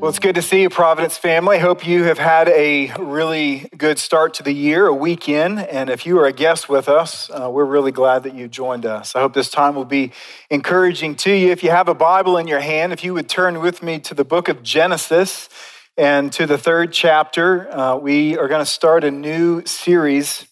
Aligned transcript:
Well, 0.00 0.08
it's 0.08 0.18
good 0.18 0.36
to 0.36 0.42
see 0.42 0.62
you, 0.62 0.70
Providence 0.70 1.18
family. 1.18 1.58
Hope 1.58 1.86
you 1.86 2.04
have 2.04 2.16
had 2.16 2.48
a 2.48 2.90
really 2.98 3.68
good 3.76 3.98
start 3.98 4.32
to 4.34 4.42
the 4.42 4.50
year, 4.50 4.86
a 4.86 4.94
weekend. 4.94 5.58
And 5.58 5.90
if 5.90 6.06
you 6.06 6.18
are 6.20 6.24
a 6.24 6.32
guest 6.32 6.70
with 6.70 6.88
us, 6.88 7.28
uh, 7.28 7.50
we're 7.50 7.66
really 7.66 7.92
glad 7.92 8.22
that 8.22 8.34
you 8.34 8.48
joined 8.48 8.86
us. 8.86 9.14
I 9.14 9.20
hope 9.20 9.34
this 9.34 9.50
time 9.50 9.74
will 9.74 9.84
be 9.84 10.12
encouraging 10.48 11.16
to 11.16 11.30
you. 11.30 11.50
If 11.50 11.62
you 11.62 11.68
have 11.68 11.86
a 11.86 11.94
Bible 11.94 12.38
in 12.38 12.46
your 12.46 12.60
hand, 12.60 12.94
if 12.94 13.04
you 13.04 13.12
would 13.12 13.28
turn 13.28 13.60
with 13.60 13.82
me 13.82 13.98
to 13.98 14.14
the 14.14 14.24
book 14.24 14.48
of 14.48 14.62
Genesis 14.62 15.50
and 15.98 16.32
to 16.32 16.46
the 16.46 16.56
third 16.56 16.94
chapter, 16.94 17.70
uh, 17.70 17.96
we 17.96 18.38
are 18.38 18.48
going 18.48 18.64
to 18.64 18.70
start 18.70 19.04
a 19.04 19.10
new 19.10 19.62
series 19.66 20.46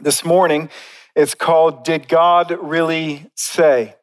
this 0.00 0.24
morning. 0.24 0.68
It's 1.14 1.36
called 1.36 1.84
Did 1.84 2.08
God 2.08 2.58
Really 2.60 3.30
Say? 3.36 3.94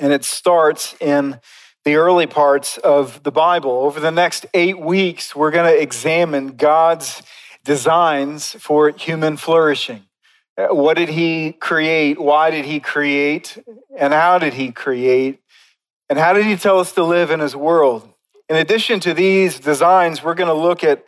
And 0.00 0.12
it 0.12 0.24
starts 0.24 0.96
in 1.00 1.38
the 1.84 1.96
early 1.96 2.26
parts 2.26 2.78
of 2.78 3.22
the 3.22 3.32
Bible. 3.32 3.70
Over 3.70 3.98
the 3.98 4.10
next 4.10 4.46
eight 4.54 4.78
weeks, 4.78 5.34
we're 5.34 5.50
going 5.50 5.72
to 5.72 5.80
examine 5.80 6.56
God's 6.56 7.22
designs 7.64 8.52
for 8.60 8.90
human 8.90 9.36
flourishing. 9.36 10.04
Uh, 10.56 10.74
what 10.74 10.96
did 10.96 11.08
He 11.08 11.52
create? 11.52 12.20
Why 12.20 12.50
did 12.50 12.64
He 12.64 12.78
create? 12.78 13.58
And 13.96 14.12
how 14.12 14.38
did 14.38 14.54
He 14.54 14.70
create? 14.70 15.40
And 16.08 16.18
how 16.18 16.32
did 16.32 16.44
He 16.44 16.56
tell 16.56 16.78
us 16.78 16.92
to 16.92 17.02
live 17.02 17.30
in 17.30 17.40
His 17.40 17.56
world? 17.56 18.08
In 18.48 18.56
addition 18.56 19.00
to 19.00 19.14
these 19.14 19.58
designs, 19.58 20.22
we're 20.22 20.34
going 20.34 20.48
to 20.48 20.54
look 20.54 20.84
at 20.84 21.04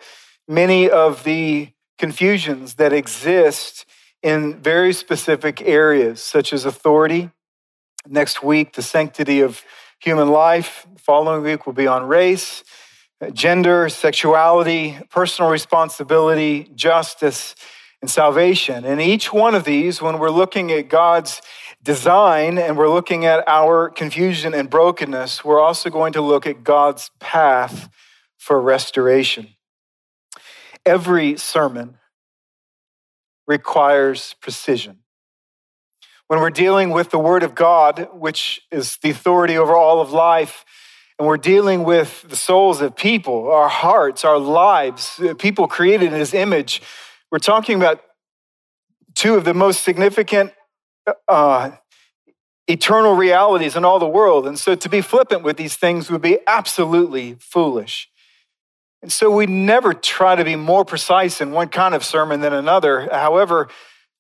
many 0.49 0.89
of 0.91 1.25
the 1.25 1.69
confusions 1.99 2.75
that 2.75 2.93
exist 2.93 3.85
in 4.23 4.55
very 4.55 4.93
specific 4.93 5.61
areas, 5.63 6.23
such 6.23 6.53
as 6.53 6.65
authority. 6.65 7.31
Next 8.07 8.43
week, 8.43 8.73
the 8.73 8.83
sanctity 8.83 9.41
of 9.41 9.63
human 9.99 10.29
life. 10.29 10.87
The 10.93 11.01
following 11.01 11.43
week 11.43 11.67
will 11.67 11.73
be 11.73 11.87
on 11.87 12.07
race, 12.07 12.65
gender, 13.33 13.89
sexuality, 13.89 14.99
personal 15.11 15.51
responsibility, 15.51 16.71
justice, 16.75 17.55
and 18.01 18.11
salvation. 18.11 18.85
And 18.85 19.01
each 19.01 19.33
one 19.33 19.55
of 19.55 19.65
these, 19.65 20.03
when 20.03 20.19
we're 20.19 20.31
looking 20.31 20.71
at 20.73 20.89
God's 20.89 21.41
design 21.83 22.59
and 22.59 22.77
we're 22.77 22.91
looking 22.91 23.25
at 23.25 23.47
our 23.47 23.89
confusion 23.89 24.55
and 24.55 24.69
brokenness, 24.69 25.45
we're 25.45 25.61
also 25.61 25.91
going 25.91 26.13
to 26.15 26.21
look 26.21 26.47
at 26.47 26.65
God's 26.65 27.11
path 27.21 27.89
for 28.37 28.61
restoration. 28.61 29.49
Every 30.85 31.39
sermon 31.39 31.99
requires 33.47 34.35
precision 34.41 35.04
when 36.35 36.43
we're 36.43 36.51
dealing 36.51 36.91
with 36.91 37.11
the 37.11 37.19
Word 37.19 37.45
of 37.45 37.55
God, 37.55 38.09
which 38.13 38.61
is 38.73 38.97
the 39.03 39.11
authority 39.11 39.57
over 39.57 39.77
all 39.77 40.01
of 40.01 40.11
life, 40.11 40.65
and 41.17 41.29
we're 41.29 41.37
dealing 41.37 41.85
with 41.85 42.27
the 42.29 42.35
souls 42.35 42.81
of 42.81 42.97
people, 42.97 43.53
our 43.53 43.69
hearts, 43.69 44.25
our 44.25 44.37
lives, 44.37 45.21
people 45.39 45.69
created 45.69 46.13
in 46.13 46.19
His 46.19 46.35
image, 46.35 46.83
we're 47.31 47.39
talking 47.39 47.77
about 47.77 48.01
two 49.15 49.37
of 49.37 49.45
the 49.45 49.55
most 49.55 49.85
significant 49.85 50.53
uh, 51.29 51.71
eternal 52.67 53.15
realities 53.15 53.77
in 53.77 53.85
all 53.85 54.01
the 54.01 54.09
world. 54.09 54.45
And 54.49 54.59
so 54.59 54.75
to 54.75 54.89
be 54.89 55.03
flippant 55.03 55.45
with 55.45 55.57
these 55.57 55.77
things 55.77 56.11
would 56.11 56.21
be 56.21 56.41
absolutely 56.49 57.37
foolish. 57.39 58.09
And 59.03 59.13
so 59.13 59.31
we 59.31 59.47
never 59.47 59.95
try 59.95 60.35
to 60.35 60.43
be 60.43 60.57
more 60.57 60.85
precise 60.85 61.41
in 61.41 61.53
one 61.53 61.69
kind 61.69 61.95
of 61.95 62.05
sermon 62.05 62.41
than 62.41 62.53
another. 62.53 63.09
However, 63.13 63.69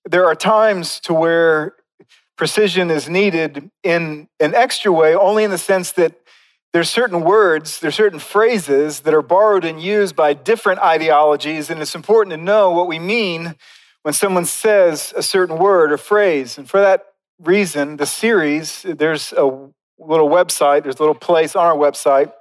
there 0.05 0.27
are 0.27 0.37
times 0.37 1.01
to 1.01 1.13
where 1.13 1.75
precision 2.37 2.91
is 2.91 3.09
needed 3.09 3.71
in 3.83 4.29
an 4.41 4.55
extra 4.55 4.93
way, 4.93 5.15
only 5.15 5.45
in 5.45 5.51
the 5.51 5.59
sense 5.59 5.93
that 5.93 6.15
there's 6.73 6.91
certain 6.91 7.23
words, 7.23 7.79
there's 7.79 7.95
certain 7.95 8.19
phrases 8.19 9.01
that 9.01 9.15
are 9.15 9.23
borrowed 9.23 9.65
and 9.65 9.81
used 9.81 10.17
by 10.17 10.33
different 10.33 10.81
ideologies, 10.81 11.71
and 11.71 11.81
it's 11.81 11.95
important 11.95 12.33
to 12.33 12.37
know 12.37 12.73
what 12.73 12.89
we 12.89 12.99
mean 12.99 13.55
when 14.03 14.13
someone 14.13 14.45
says 14.45 15.15
a 15.17 15.23
certain 15.23 15.57
word 15.57 15.93
or 15.93 15.97
phrase. 15.97 16.59
And 16.59 16.69
for 16.69 16.81
that 16.81 17.05
reason, 17.41 17.97
the 17.97 18.07
series, 18.07 18.83
there's 18.83 19.33
a 19.33 19.45
little 19.99 20.29
website, 20.29 20.83
there's 20.83 20.97
a 20.97 21.03
little 21.03 21.15
place 21.15 21.55
on 21.55 21.65
our 21.65 21.77
website. 21.77 22.33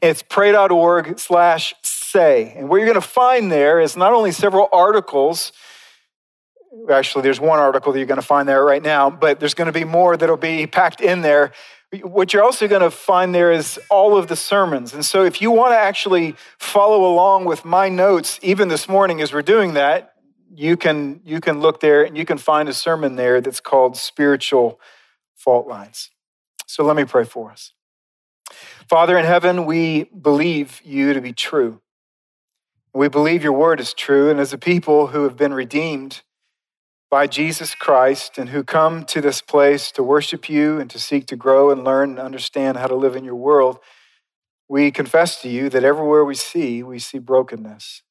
It's 0.00 0.22
pray.org 0.22 1.18
slash 1.18 1.74
say. 1.82 2.54
And 2.56 2.68
what 2.68 2.76
you're 2.76 2.86
going 2.86 2.94
to 2.94 3.06
find 3.06 3.52
there 3.52 3.80
is 3.80 3.96
not 3.96 4.12
only 4.12 4.32
several 4.32 4.68
articles 4.72 5.52
Actually, 6.90 7.22
there's 7.22 7.40
one 7.40 7.58
article 7.58 7.92
that 7.92 7.98
you're 7.98 8.06
going 8.06 8.20
to 8.20 8.26
find 8.26 8.48
there 8.48 8.64
right 8.64 8.82
now, 8.82 9.10
but 9.10 9.40
there's 9.40 9.54
going 9.54 9.66
to 9.66 9.72
be 9.72 9.84
more 9.84 10.16
that'll 10.16 10.36
be 10.36 10.66
packed 10.66 11.00
in 11.00 11.22
there. 11.22 11.52
What 12.02 12.32
you're 12.32 12.42
also 12.42 12.66
going 12.66 12.82
to 12.82 12.90
find 12.90 13.34
there 13.34 13.52
is 13.52 13.78
all 13.90 14.16
of 14.16 14.26
the 14.26 14.36
sermons. 14.36 14.92
And 14.92 15.04
so, 15.04 15.24
if 15.24 15.40
you 15.40 15.50
want 15.50 15.72
to 15.72 15.78
actually 15.78 16.34
follow 16.58 17.04
along 17.12 17.44
with 17.44 17.64
my 17.64 17.88
notes, 17.88 18.40
even 18.42 18.68
this 18.68 18.88
morning 18.88 19.20
as 19.20 19.32
we're 19.32 19.42
doing 19.42 19.74
that, 19.74 20.14
you 20.54 20.76
can, 20.76 21.20
you 21.24 21.40
can 21.40 21.60
look 21.60 21.80
there 21.80 22.02
and 22.02 22.16
you 22.16 22.24
can 22.24 22.38
find 22.38 22.68
a 22.68 22.74
sermon 22.74 23.16
there 23.16 23.40
that's 23.40 23.60
called 23.60 23.96
Spiritual 23.96 24.80
Fault 25.34 25.68
Lines. 25.68 26.10
So, 26.66 26.84
let 26.84 26.96
me 26.96 27.04
pray 27.04 27.24
for 27.24 27.52
us. 27.52 27.72
Father 28.88 29.16
in 29.16 29.24
heaven, 29.24 29.64
we 29.64 30.04
believe 30.04 30.80
you 30.84 31.14
to 31.14 31.20
be 31.20 31.32
true. 31.32 31.80
We 32.92 33.08
believe 33.08 33.42
your 33.42 33.52
word 33.52 33.80
is 33.80 33.94
true. 33.94 34.30
And 34.30 34.38
as 34.38 34.52
a 34.52 34.58
people 34.58 35.08
who 35.08 35.24
have 35.24 35.36
been 35.36 35.54
redeemed, 35.54 36.22
by 37.14 37.28
Jesus 37.28 37.76
Christ 37.76 38.38
and 38.38 38.48
who 38.48 38.64
come 38.64 39.04
to 39.04 39.20
this 39.20 39.40
place 39.40 39.92
to 39.92 40.02
worship 40.02 40.50
you 40.50 40.80
and 40.80 40.90
to 40.90 40.98
seek 40.98 41.26
to 41.26 41.36
grow 41.36 41.70
and 41.70 41.84
learn 41.84 42.10
and 42.10 42.18
understand 42.18 42.76
how 42.76 42.88
to 42.88 42.96
live 42.96 43.14
in 43.14 43.22
your 43.22 43.36
world, 43.36 43.78
we 44.68 44.90
confess 44.90 45.40
to 45.42 45.48
you 45.48 45.68
that 45.68 45.84
everywhere 45.84 46.24
we 46.24 46.34
see, 46.34 46.82
we 46.82 46.98
see 46.98 47.20
brokenness, 47.20 48.02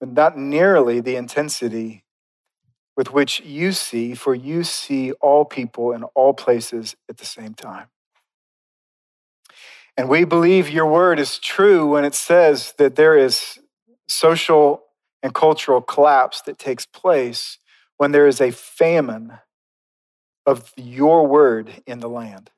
but 0.00 0.08
not 0.08 0.36
nearly 0.36 0.98
the 0.98 1.14
intensity 1.14 2.02
with 2.96 3.12
which 3.12 3.38
you 3.38 3.70
see, 3.70 4.16
for 4.16 4.34
you 4.34 4.64
see 4.64 5.12
all 5.20 5.44
people 5.44 5.92
in 5.92 6.02
all 6.02 6.34
places 6.34 6.96
at 7.08 7.18
the 7.18 7.24
same 7.24 7.54
time. 7.54 7.86
And 9.96 10.08
we 10.08 10.24
believe 10.24 10.68
your 10.68 10.90
word 10.90 11.20
is 11.20 11.38
true 11.38 11.86
when 11.86 12.04
it 12.04 12.16
says 12.16 12.74
that 12.78 12.96
there 12.96 13.16
is 13.16 13.60
social 14.08 14.82
and 15.22 15.32
cultural 15.32 15.80
collapse 15.80 16.40
that 16.40 16.58
takes 16.58 16.84
place 16.84 17.58
when 18.02 18.10
there 18.10 18.26
is 18.26 18.40
a 18.40 18.50
famine 18.50 19.38
of 20.44 20.72
your 20.76 21.24
word 21.24 21.70
in 21.86 22.00
the 22.00 22.08
land. 22.08 22.50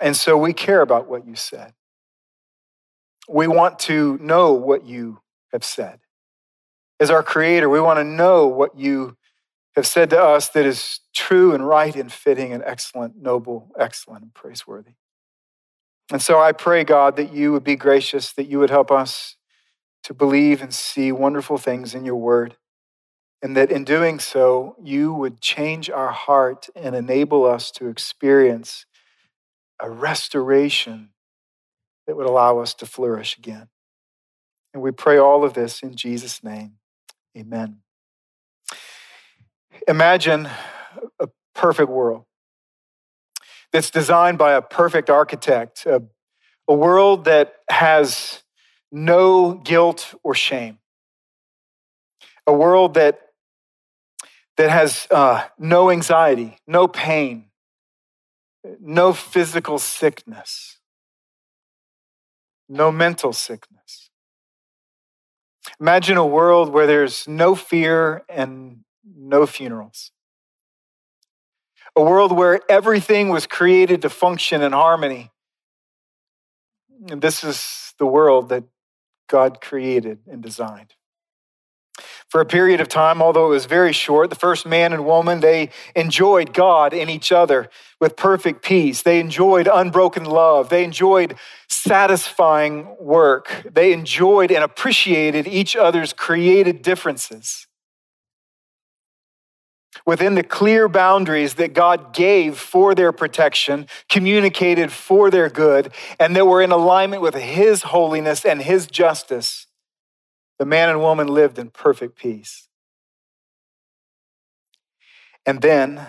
And 0.00 0.14
so 0.14 0.38
we 0.38 0.52
care 0.52 0.80
about 0.80 1.08
what 1.08 1.26
you 1.26 1.34
said. 1.34 1.72
We 3.28 3.48
want 3.48 3.80
to 3.80 4.16
know 4.18 4.52
what 4.52 4.86
you 4.86 5.22
have 5.52 5.64
said. 5.64 5.98
As 7.00 7.10
our 7.10 7.24
creator, 7.24 7.68
we 7.68 7.80
want 7.80 7.98
to 7.98 8.04
know 8.04 8.46
what 8.46 8.78
you 8.78 9.16
have 9.74 9.88
said 9.88 10.10
to 10.10 10.22
us 10.22 10.50
that 10.50 10.64
is 10.64 11.00
true 11.12 11.52
and 11.52 11.66
right 11.66 11.96
and 11.96 12.12
fitting 12.12 12.52
and 12.52 12.62
excellent, 12.64 13.20
noble, 13.20 13.72
excellent, 13.76 14.22
and 14.22 14.32
praiseworthy. 14.32 14.92
And 16.12 16.22
so 16.22 16.40
I 16.40 16.52
pray, 16.52 16.84
God, 16.84 17.16
that 17.16 17.32
you 17.32 17.50
would 17.50 17.64
be 17.64 17.74
gracious, 17.74 18.32
that 18.34 18.46
you 18.46 18.60
would 18.60 18.70
help 18.70 18.92
us 18.92 19.34
to 20.04 20.14
believe 20.14 20.62
and 20.62 20.72
see 20.72 21.10
wonderful 21.10 21.58
things 21.58 21.92
in 21.92 22.04
your 22.04 22.14
word 22.14 22.56
and 23.42 23.56
that 23.56 23.70
in 23.70 23.84
doing 23.84 24.18
so, 24.18 24.76
you 24.82 25.12
would 25.12 25.40
change 25.40 25.90
our 25.90 26.10
heart 26.10 26.68
and 26.74 26.96
enable 26.96 27.44
us 27.44 27.70
to 27.72 27.88
experience 27.88 28.86
a 29.80 29.90
restoration 29.90 31.10
that 32.06 32.16
would 32.16 32.26
allow 32.26 32.58
us 32.58 32.74
to 32.74 32.86
flourish 32.86 33.36
again. 33.36 33.68
And 34.72 34.82
we 34.82 34.90
pray 34.90 35.18
all 35.18 35.44
of 35.44 35.54
this 35.54 35.82
in 35.82 35.96
Jesus' 35.96 36.42
name. 36.42 36.74
Amen. 37.36 37.78
Imagine 39.88 40.48
a 41.20 41.28
perfect 41.54 41.90
world 41.90 42.24
that's 43.72 43.90
designed 43.90 44.38
by 44.38 44.52
a 44.52 44.62
perfect 44.62 45.10
architect, 45.10 45.84
a, 45.86 46.02
a 46.68 46.74
world 46.74 47.24
that 47.26 47.56
has 47.68 48.42
no 48.90 49.54
guilt 49.54 50.14
or 50.22 50.34
shame, 50.34 50.78
a 52.46 52.52
world 52.52 52.94
that 52.94 53.20
that 54.56 54.70
has 54.70 55.06
uh, 55.10 55.44
no 55.58 55.90
anxiety, 55.90 56.58
no 56.66 56.88
pain, 56.88 57.46
no 58.80 59.12
physical 59.12 59.78
sickness, 59.78 60.78
no 62.68 62.90
mental 62.90 63.32
sickness. 63.32 64.10
Imagine 65.80 66.16
a 66.16 66.26
world 66.26 66.70
where 66.70 66.86
there's 66.86 67.28
no 67.28 67.54
fear 67.54 68.24
and 68.28 68.84
no 69.04 69.46
funerals. 69.46 70.10
A 71.94 72.02
world 72.02 72.32
where 72.32 72.60
everything 72.68 73.30
was 73.30 73.46
created 73.46 74.02
to 74.02 74.10
function 74.10 74.62
in 74.62 74.72
harmony. 74.72 75.30
And 77.10 77.20
this 77.20 77.44
is 77.44 77.94
the 77.98 78.06
world 78.06 78.48
that 78.50 78.64
God 79.28 79.60
created 79.60 80.20
and 80.30 80.42
designed. 80.42 80.94
For 82.28 82.40
a 82.40 82.46
period 82.46 82.80
of 82.80 82.88
time, 82.88 83.22
although 83.22 83.46
it 83.46 83.50
was 83.50 83.66
very 83.66 83.92
short, 83.92 84.30
the 84.30 84.36
first 84.36 84.66
man 84.66 84.92
and 84.92 85.06
woman, 85.06 85.40
they 85.40 85.70
enjoyed 85.94 86.52
God 86.52 86.92
in 86.92 87.08
each 87.08 87.30
other 87.30 87.70
with 88.00 88.16
perfect 88.16 88.62
peace. 88.64 89.02
They 89.02 89.20
enjoyed 89.20 89.68
unbroken 89.72 90.24
love. 90.24 90.68
They 90.68 90.82
enjoyed 90.82 91.36
satisfying 91.68 92.96
work. 93.00 93.66
They 93.72 93.92
enjoyed 93.92 94.50
and 94.50 94.64
appreciated 94.64 95.46
each 95.46 95.76
other's 95.76 96.12
created 96.12 96.82
differences 96.82 97.66
within 100.04 100.34
the 100.34 100.42
clear 100.42 100.88
boundaries 100.88 101.54
that 101.54 101.72
God 101.72 102.12
gave 102.12 102.58
for 102.58 102.94
their 102.94 103.12
protection, 103.12 103.86
communicated 104.08 104.92
for 104.92 105.30
their 105.30 105.48
good, 105.48 105.92
and 106.20 106.36
that 106.36 106.46
were 106.46 106.62
in 106.62 106.72
alignment 106.72 107.22
with 107.22 107.34
His 107.34 107.84
holiness 107.84 108.44
and 108.44 108.62
His 108.62 108.86
justice, 108.86 109.65
the 110.58 110.66
man 110.66 110.88
and 110.88 111.00
woman 111.00 111.26
lived 111.26 111.58
in 111.58 111.70
perfect 111.70 112.16
peace. 112.16 112.68
And 115.44 115.62
then, 115.62 116.06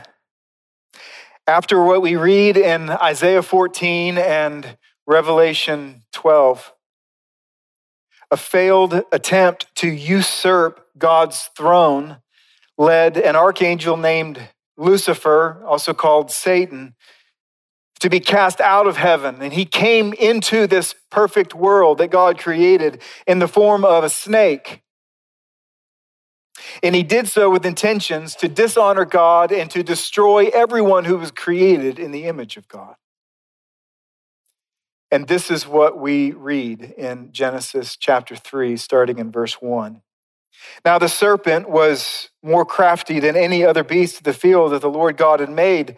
after 1.45 1.81
what 1.83 2.01
we 2.01 2.15
read 2.15 2.57
in 2.57 2.89
Isaiah 2.89 3.43
14 3.43 4.17
and 4.17 4.77
Revelation 5.05 6.03
12, 6.11 6.73
a 8.29 8.37
failed 8.37 9.03
attempt 9.11 9.73
to 9.75 9.87
usurp 9.87 10.85
God's 10.97 11.49
throne 11.55 12.17
led 12.77 13.17
an 13.17 13.35
archangel 13.35 13.97
named 13.97 14.49
Lucifer, 14.77 15.63
also 15.65 15.93
called 15.93 16.29
Satan, 16.29 16.95
to 17.99 18.09
be 18.09 18.19
cast 18.19 18.61
out 18.61 18.87
of 18.87 18.97
heaven. 18.97 19.41
And 19.41 19.53
he 19.53 19.65
came 19.65 20.13
into 20.13 20.67
this 20.67 20.95
perfect 21.09 21.53
world 21.53 21.97
that 21.97 22.11
God 22.11 22.37
created 22.37 23.01
in 23.25 23.39
the 23.39 23.47
form 23.47 23.83
of 23.83 24.03
a 24.03 24.09
snake. 24.09 24.83
And 26.81 26.95
he 26.95 27.03
did 27.03 27.27
so 27.27 27.49
with 27.49 27.65
intentions 27.65 28.35
to 28.35 28.47
dishonor 28.47 29.05
God 29.05 29.51
and 29.51 29.69
to 29.71 29.83
destroy 29.83 30.47
everyone 30.53 31.05
who 31.05 31.17
was 31.17 31.31
created 31.31 31.99
in 31.99 32.11
the 32.11 32.25
image 32.25 32.57
of 32.57 32.67
God. 32.67 32.95
And 35.09 35.27
this 35.27 35.49
is 35.49 35.65
what 35.65 35.97
we 35.97 36.31
read 36.31 36.81
in 36.97 37.31
Genesis 37.31 37.95
chapter 37.95 38.35
3, 38.35 38.75
starting 38.75 39.19
in 39.19 39.31
verse 39.31 39.61
1. 39.61 40.01
Now 40.83 40.97
the 40.97 41.07
serpent 41.07 41.69
was 41.69 42.29
more 42.43 42.65
crafty 42.65 43.19
than 43.19 43.35
any 43.35 43.63
other 43.63 43.83
beast 43.83 44.17
of 44.17 44.23
the 44.23 44.33
field 44.33 44.71
that 44.71 44.81
the 44.81 44.89
Lord 44.89 45.15
God 45.15 45.39
had 45.39 45.49
made. 45.49 45.97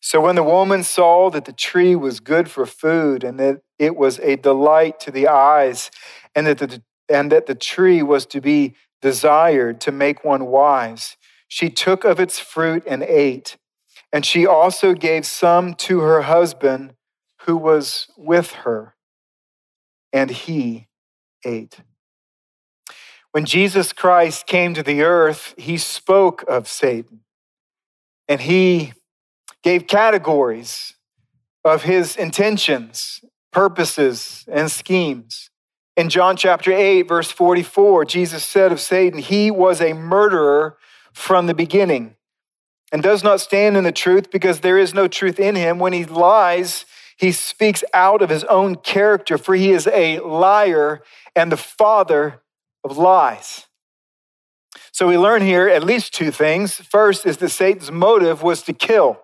So 0.00 0.20
when 0.20 0.36
the 0.36 0.42
woman 0.42 0.82
saw 0.82 1.30
that 1.30 1.46
the 1.46 1.52
tree 1.52 1.96
was 1.96 2.20
good 2.20 2.50
for 2.50 2.66
food, 2.66 3.24
and 3.24 3.38
that 3.40 3.60
it 3.78 3.96
was 3.96 4.18
a 4.20 4.36
delight 4.36 5.00
to 5.00 5.10
the 5.10 5.28
eyes, 5.28 5.90
and 6.34 6.46
that 6.46 6.58
the, 6.58 6.82
and 7.08 7.32
that 7.32 7.46
the 7.46 7.54
tree 7.54 8.02
was 8.02 8.26
to 8.26 8.40
be 8.40 8.74
desired 9.02 9.80
to 9.82 9.92
make 9.92 10.24
one 10.24 10.46
wise, 10.46 11.16
she 11.48 11.70
took 11.70 12.04
of 12.04 12.20
its 12.20 12.38
fruit 12.38 12.84
and 12.86 13.02
ate. 13.02 13.56
And 14.12 14.24
she 14.24 14.46
also 14.46 14.94
gave 14.94 15.26
some 15.26 15.74
to 15.74 16.00
her 16.00 16.22
husband 16.22 16.94
who 17.42 17.56
was 17.56 18.08
with 18.16 18.52
her, 18.52 18.94
and 20.12 20.30
he 20.30 20.88
ate. 21.44 21.80
When 23.32 23.44
Jesus 23.44 23.92
Christ 23.92 24.46
came 24.46 24.72
to 24.74 24.82
the 24.82 25.02
earth, 25.02 25.54
he 25.58 25.76
spoke 25.76 26.42
of 26.48 26.68
Satan 26.68 27.20
and 28.28 28.40
he 28.40 28.94
gave 29.62 29.86
categories 29.86 30.94
of 31.64 31.82
his 31.82 32.16
intentions, 32.16 33.20
purposes, 33.52 34.44
and 34.50 34.70
schemes. 34.70 35.50
In 35.96 36.08
John 36.10 36.36
chapter 36.36 36.72
8, 36.72 37.02
verse 37.02 37.30
44, 37.30 38.04
Jesus 38.04 38.44
said 38.44 38.70
of 38.70 38.80
Satan, 38.80 39.18
He 39.18 39.50
was 39.50 39.80
a 39.80 39.94
murderer 39.94 40.76
from 41.12 41.46
the 41.46 41.54
beginning 41.54 42.16
and 42.92 43.02
does 43.02 43.24
not 43.24 43.40
stand 43.40 43.76
in 43.76 43.84
the 43.84 43.92
truth 43.92 44.30
because 44.30 44.60
there 44.60 44.78
is 44.78 44.94
no 44.94 45.08
truth 45.08 45.40
in 45.40 45.56
him. 45.56 45.78
When 45.78 45.92
he 45.92 46.04
lies, 46.04 46.84
he 47.16 47.32
speaks 47.32 47.82
out 47.94 48.22
of 48.22 48.28
his 48.28 48.44
own 48.44 48.76
character, 48.76 49.38
for 49.38 49.54
he 49.54 49.70
is 49.70 49.86
a 49.86 50.20
liar 50.20 51.02
and 51.34 51.50
the 51.50 51.56
father 51.56 52.42
of 52.84 52.98
lies. 52.98 53.66
So 54.92 55.08
we 55.08 55.18
learn 55.18 55.42
here 55.42 55.68
at 55.68 55.82
least 55.82 56.14
two 56.14 56.30
things. 56.30 56.74
First 56.74 57.26
is 57.26 57.38
that 57.38 57.50
Satan's 57.50 57.90
motive 57.90 58.42
was 58.42 58.62
to 58.62 58.72
kill. 58.72 59.20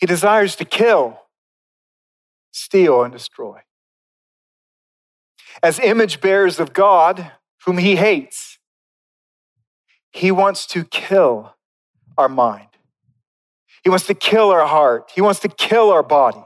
He 0.00 0.06
desires 0.06 0.56
to 0.56 0.64
kill, 0.64 1.20
steal, 2.52 3.02
and 3.02 3.12
destroy. 3.12 3.60
As 5.62 5.78
image 5.78 6.20
bearers 6.20 6.58
of 6.58 6.72
God, 6.72 7.32
whom 7.66 7.78
he 7.78 7.96
hates, 7.96 8.58
he 10.10 10.30
wants 10.30 10.66
to 10.68 10.84
kill 10.84 11.54
our 12.16 12.28
mind. 12.28 12.66
He 13.84 13.90
wants 13.90 14.06
to 14.06 14.14
kill 14.14 14.50
our 14.50 14.66
heart. 14.66 15.10
He 15.14 15.20
wants 15.20 15.40
to 15.40 15.48
kill 15.48 15.90
our 15.90 16.02
body. 16.02 16.42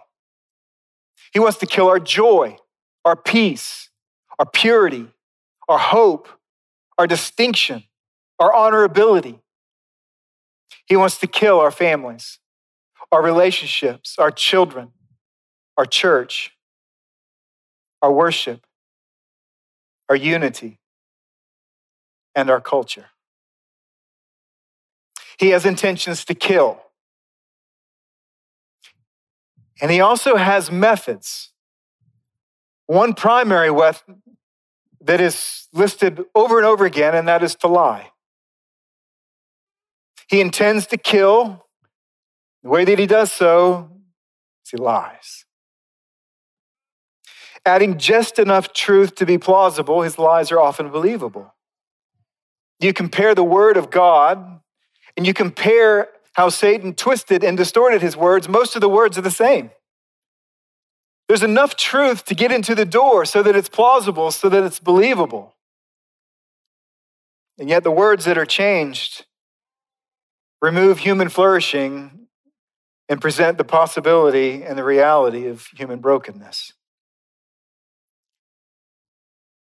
He 1.33 1.41
wants 1.41 1.59
to 1.59 1.67
kill 1.67 1.89
our 1.89 1.99
joy, 1.99 2.57
our 3.05 3.17
peace, 3.17 3.91
our 4.39 4.47
purity, 4.47 5.09
our 5.69 5.79
hope, 5.79 6.29
our 6.99 7.07
distinction, 7.07 7.85
our 8.39 8.53
honorability. 8.53 9.41
He 10.87 10.97
wants 10.97 11.19
to 11.19 11.27
kill 11.27 11.59
our 11.61 11.71
families, 11.71 12.39
our 13.13 13.23
relationships, 13.23 14.17
our 14.19 14.31
children, 14.31 14.93
our 15.77 15.87
church, 15.87 16.53
our 18.03 18.13
worship, 18.13 18.67
our 20.09 20.17
unity, 20.17 20.79
and 22.35 22.51
our 22.51 22.61
culture. 22.61 23.07
He 25.39 25.51
has 25.51 25.65
intentions 25.65 26.25
to 26.27 26.35
kill. 26.35 26.81
And 29.81 29.91
he 29.91 30.01
also 30.01 30.37
has 30.37 30.71
methods. 30.71 31.53
One 32.87 33.15
primary 33.15 33.71
weapon 33.71 34.23
that 35.01 35.21
is 35.21 35.69
listed 35.73 36.25
over 36.35 36.59
and 36.59 36.67
over 36.67 36.85
again, 36.85 37.15
and 37.15 37.27
that 37.29 37.43
is 37.43 37.55
to 37.57 37.69
lie. 37.69 38.11
He 40.29 40.41
intends 40.41 40.87
to 40.89 40.97
kill. 40.97 41.64
The 42.65 42.71
way 42.71 42.87
that 42.87 42.99
he 42.99 43.07
does 43.07 43.31
so 43.31 43.91
is 44.65 44.71
he 44.71 44.79
lies. 44.79 45.45
Adding 47.67 47.99
just 47.99 48.39
enough 48.39 48.73
truth 48.73 49.15
to 49.17 49.27
be 49.27 49.39
plausible, 49.39 50.01
his 50.01 50.19
lies 50.19 50.51
are 50.51 50.59
often 50.59 50.91
believable. 50.91 51.55
You 52.81 52.95
compare 52.95 53.35
the 53.35 53.45
word 53.45 53.77
of 53.77 53.91
God 53.91 54.61
and 55.17 55.27
you 55.27 55.35
compare 55.35 56.09
how 56.33 56.49
Satan 56.49 56.95
twisted 56.95 57.45
and 57.45 57.57
distorted 57.57 58.03
his 58.03 58.17
words, 58.17 58.49
most 58.49 58.75
of 58.75 58.81
the 58.81 58.89
words 58.89 59.17
are 59.17 59.23
the 59.23 59.31
same. 59.31 59.71
There's 61.29 61.43
enough 61.43 61.77
truth 61.77 62.25
to 62.27 62.35
get 62.35 62.51
into 62.51 62.75
the 62.75 62.85
door 62.85 63.25
so 63.25 63.43
that 63.43 63.55
it's 63.55 63.69
plausible, 63.69 64.31
so 64.31 64.49
that 64.49 64.65
it's 64.65 64.81
believable. 64.81 65.55
And 67.59 67.69
yet, 67.69 67.85
the 67.85 67.91
words 67.91 68.25
that 68.25 68.37
are 68.37 68.45
changed 68.45 69.27
remove 70.61 70.99
human 70.99 71.29
flourishing 71.29 72.24
and 73.09 73.21
present 73.21 73.59
the 73.59 73.65
possibility 73.65 74.63
and 74.63 74.79
the 74.79 74.85
reality 74.85 75.47
of 75.47 75.67
human 75.77 76.01
brokenness. 76.01 76.73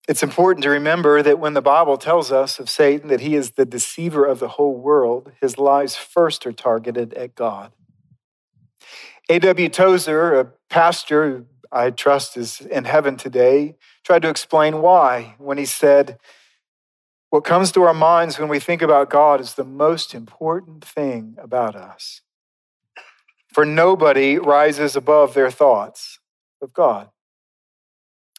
It's 0.08 0.22
important 0.22 0.64
to 0.64 0.70
remember 0.70 1.22
that 1.22 1.38
when 1.38 1.54
the 1.54 1.62
Bible 1.62 1.96
tells 1.96 2.32
us 2.32 2.58
of 2.58 2.68
Satan 2.68 3.08
that 3.10 3.20
he 3.20 3.36
is 3.36 3.52
the 3.52 3.64
deceiver 3.64 4.24
of 4.24 4.40
the 4.40 4.48
whole 4.48 4.74
world, 4.74 5.30
his 5.40 5.56
lies 5.56 5.94
first 5.94 6.46
are 6.46 6.52
targeted 6.52 7.14
at 7.14 7.36
God. 7.36 7.72
A.W. 9.28 9.68
Tozer, 9.68 10.34
a 10.40 10.46
pastor 10.68 11.46
I 11.70 11.90
trust 11.90 12.36
is 12.36 12.60
in 12.60 12.84
heaven 12.84 13.16
today, 13.16 13.76
tried 14.02 14.22
to 14.22 14.28
explain 14.28 14.82
why 14.82 15.36
when 15.38 15.58
he 15.58 15.66
said, 15.66 16.18
What 17.28 17.44
comes 17.44 17.70
to 17.72 17.82
our 17.84 17.94
minds 17.94 18.38
when 18.40 18.48
we 18.48 18.58
think 18.58 18.82
about 18.82 19.10
God 19.10 19.40
is 19.40 19.54
the 19.54 19.64
most 19.64 20.12
important 20.14 20.84
thing 20.84 21.36
about 21.40 21.76
us. 21.76 22.22
For 23.60 23.66
nobody 23.66 24.38
rises 24.38 24.96
above 24.96 25.34
their 25.34 25.50
thoughts 25.50 26.18
of 26.62 26.72
God. 26.72 27.10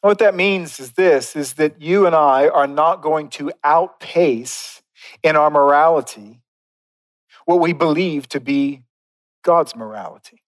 What 0.00 0.18
that 0.18 0.34
means 0.34 0.80
is 0.80 0.94
this 0.94 1.36
is 1.36 1.52
that 1.52 1.80
you 1.80 2.06
and 2.08 2.16
I 2.16 2.48
are 2.48 2.66
not 2.66 3.02
going 3.02 3.28
to 3.38 3.52
outpace 3.62 4.82
in 5.22 5.36
our 5.36 5.48
morality 5.48 6.40
what 7.44 7.60
we 7.60 7.72
believe 7.72 8.28
to 8.30 8.40
be 8.40 8.82
God's 9.44 9.76
morality. 9.76 10.42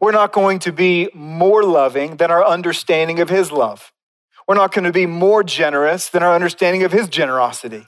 We're 0.00 0.10
not 0.10 0.32
going 0.32 0.58
to 0.58 0.72
be 0.72 1.08
more 1.14 1.62
loving 1.62 2.16
than 2.16 2.32
our 2.32 2.44
understanding 2.44 3.20
of 3.20 3.28
His 3.28 3.52
love. 3.52 3.92
We're 4.48 4.56
not 4.56 4.72
going 4.72 4.86
to 4.86 4.92
be 4.92 5.06
more 5.06 5.44
generous 5.44 6.08
than 6.08 6.24
our 6.24 6.34
understanding 6.34 6.82
of 6.82 6.90
His 6.90 7.08
generosity. 7.08 7.86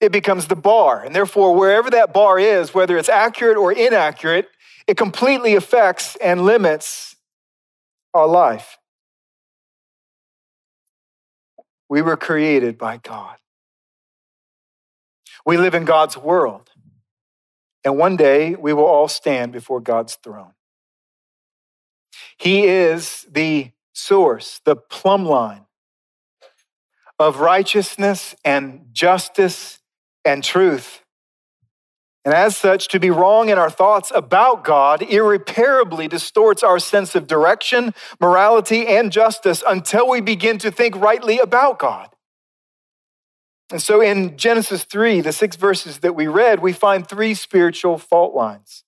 It 0.00 0.12
becomes 0.12 0.46
the 0.46 0.56
bar. 0.56 1.04
And 1.04 1.14
therefore, 1.14 1.54
wherever 1.54 1.90
that 1.90 2.14
bar 2.14 2.38
is, 2.38 2.72
whether 2.72 2.96
it's 2.96 3.10
accurate 3.10 3.58
or 3.58 3.70
inaccurate, 3.70 4.48
it 4.86 4.96
completely 4.96 5.54
affects 5.54 6.16
and 6.16 6.44
limits 6.44 7.16
our 8.12 8.26
life. 8.26 8.78
We 11.88 12.02
were 12.02 12.16
created 12.16 12.78
by 12.78 12.98
God. 12.98 13.36
We 15.46 15.56
live 15.58 15.74
in 15.74 15.84
God's 15.84 16.16
world. 16.16 16.70
And 17.84 17.98
one 17.98 18.16
day 18.16 18.54
we 18.54 18.72
will 18.72 18.86
all 18.86 19.08
stand 19.08 19.52
before 19.52 19.80
God's 19.80 20.16
throne. 20.16 20.54
He 22.38 22.66
is 22.66 23.26
the 23.30 23.70
source, 23.92 24.60
the 24.64 24.76
plumb 24.76 25.26
line 25.26 25.66
of 27.18 27.40
righteousness 27.40 28.34
and 28.44 28.86
justice 28.92 29.80
and 30.24 30.42
truth. 30.42 31.03
And 32.24 32.32
as 32.32 32.56
such, 32.56 32.88
to 32.88 32.98
be 32.98 33.10
wrong 33.10 33.50
in 33.50 33.58
our 33.58 33.68
thoughts 33.68 34.10
about 34.14 34.64
God 34.64 35.02
irreparably 35.02 36.08
distorts 36.08 36.62
our 36.62 36.78
sense 36.78 37.14
of 37.14 37.26
direction, 37.26 37.92
morality, 38.18 38.86
and 38.86 39.12
justice 39.12 39.62
until 39.66 40.08
we 40.08 40.22
begin 40.22 40.56
to 40.58 40.70
think 40.70 40.96
rightly 40.96 41.38
about 41.38 41.78
God. 41.78 42.08
And 43.70 43.82
so 43.82 44.00
in 44.00 44.38
Genesis 44.38 44.84
3, 44.84 45.20
the 45.20 45.32
six 45.32 45.56
verses 45.56 45.98
that 45.98 46.14
we 46.14 46.26
read, 46.26 46.60
we 46.60 46.72
find 46.72 47.06
three 47.06 47.34
spiritual 47.34 47.98
fault 47.98 48.34
lines. 48.34 48.84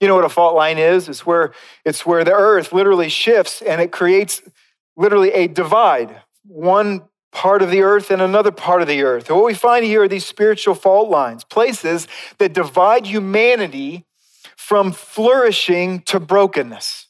You 0.00 0.08
know 0.08 0.16
what 0.16 0.24
a 0.24 0.30
fault 0.30 0.54
line 0.54 0.78
is? 0.78 1.08
It's 1.08 1.24
where, 1.24 1.54
it's 1.84 2.04
where 2.04 2.24
the 2.24 2.32
earth 2.32 2.72
literally 2.72 3.08
shifts 3.08 3.62
and 3.62 3.80
it 3.80 3.90
creates 3.90 4.42
literally 4.96 5.32
a 5.32 5.46
divide. 5.46 6.20
One 6.46 7.02
part 7.34 7.60
of 7.62 7.70
the 7.70 7.82
earth 7.82 8.10
and 8.10 8.22
another 8.22 8.52
part 8.52 8.80
of 8.80 8.88
the 8.88 9.02
earth. 9.02 9.28
And 9.28 9.36
what 9.36 9.44
we 9.44 9.54
find 9.54 9.84
here 9.84 10.04
are 10.04 10.08
these 10.08 10.24
spiritual 10.24 10.74
fault 10.74 11.10
lines, 11.10 11.44
places 11.44 12.08
that 12.38 12.54
divide 12.54 13.06
humanity 13.06 14.06
from 14.56 14.92
flourishing 14.92 16.00
to 16.02 16.20
brokenness. 16.20 17.08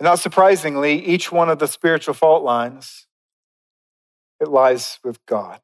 And 0.00 0.04
not 0.04 0.18
surprisingly, 0.18 1.04
each 1.06 1.32
one 1.32 1.48
of 1.48 1.60
the 1.60 1.68
spiritual 1.68 2.14
fault 2.14 2.42
lines 2.42 3.06
it 4.40 4.48
lies 4.48 4.98
with 5.02 5.24
God. 5.26 5.60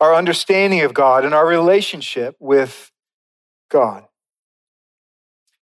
Our 0.00 0.14
understanding 0.14 0.82
of 0.82 0.94
God 0.94 1.24
and 1.24 1.34
our 1.34 1.46
relationship 1.46 2.36
with 2.38 2.90
God. 3.70 4.04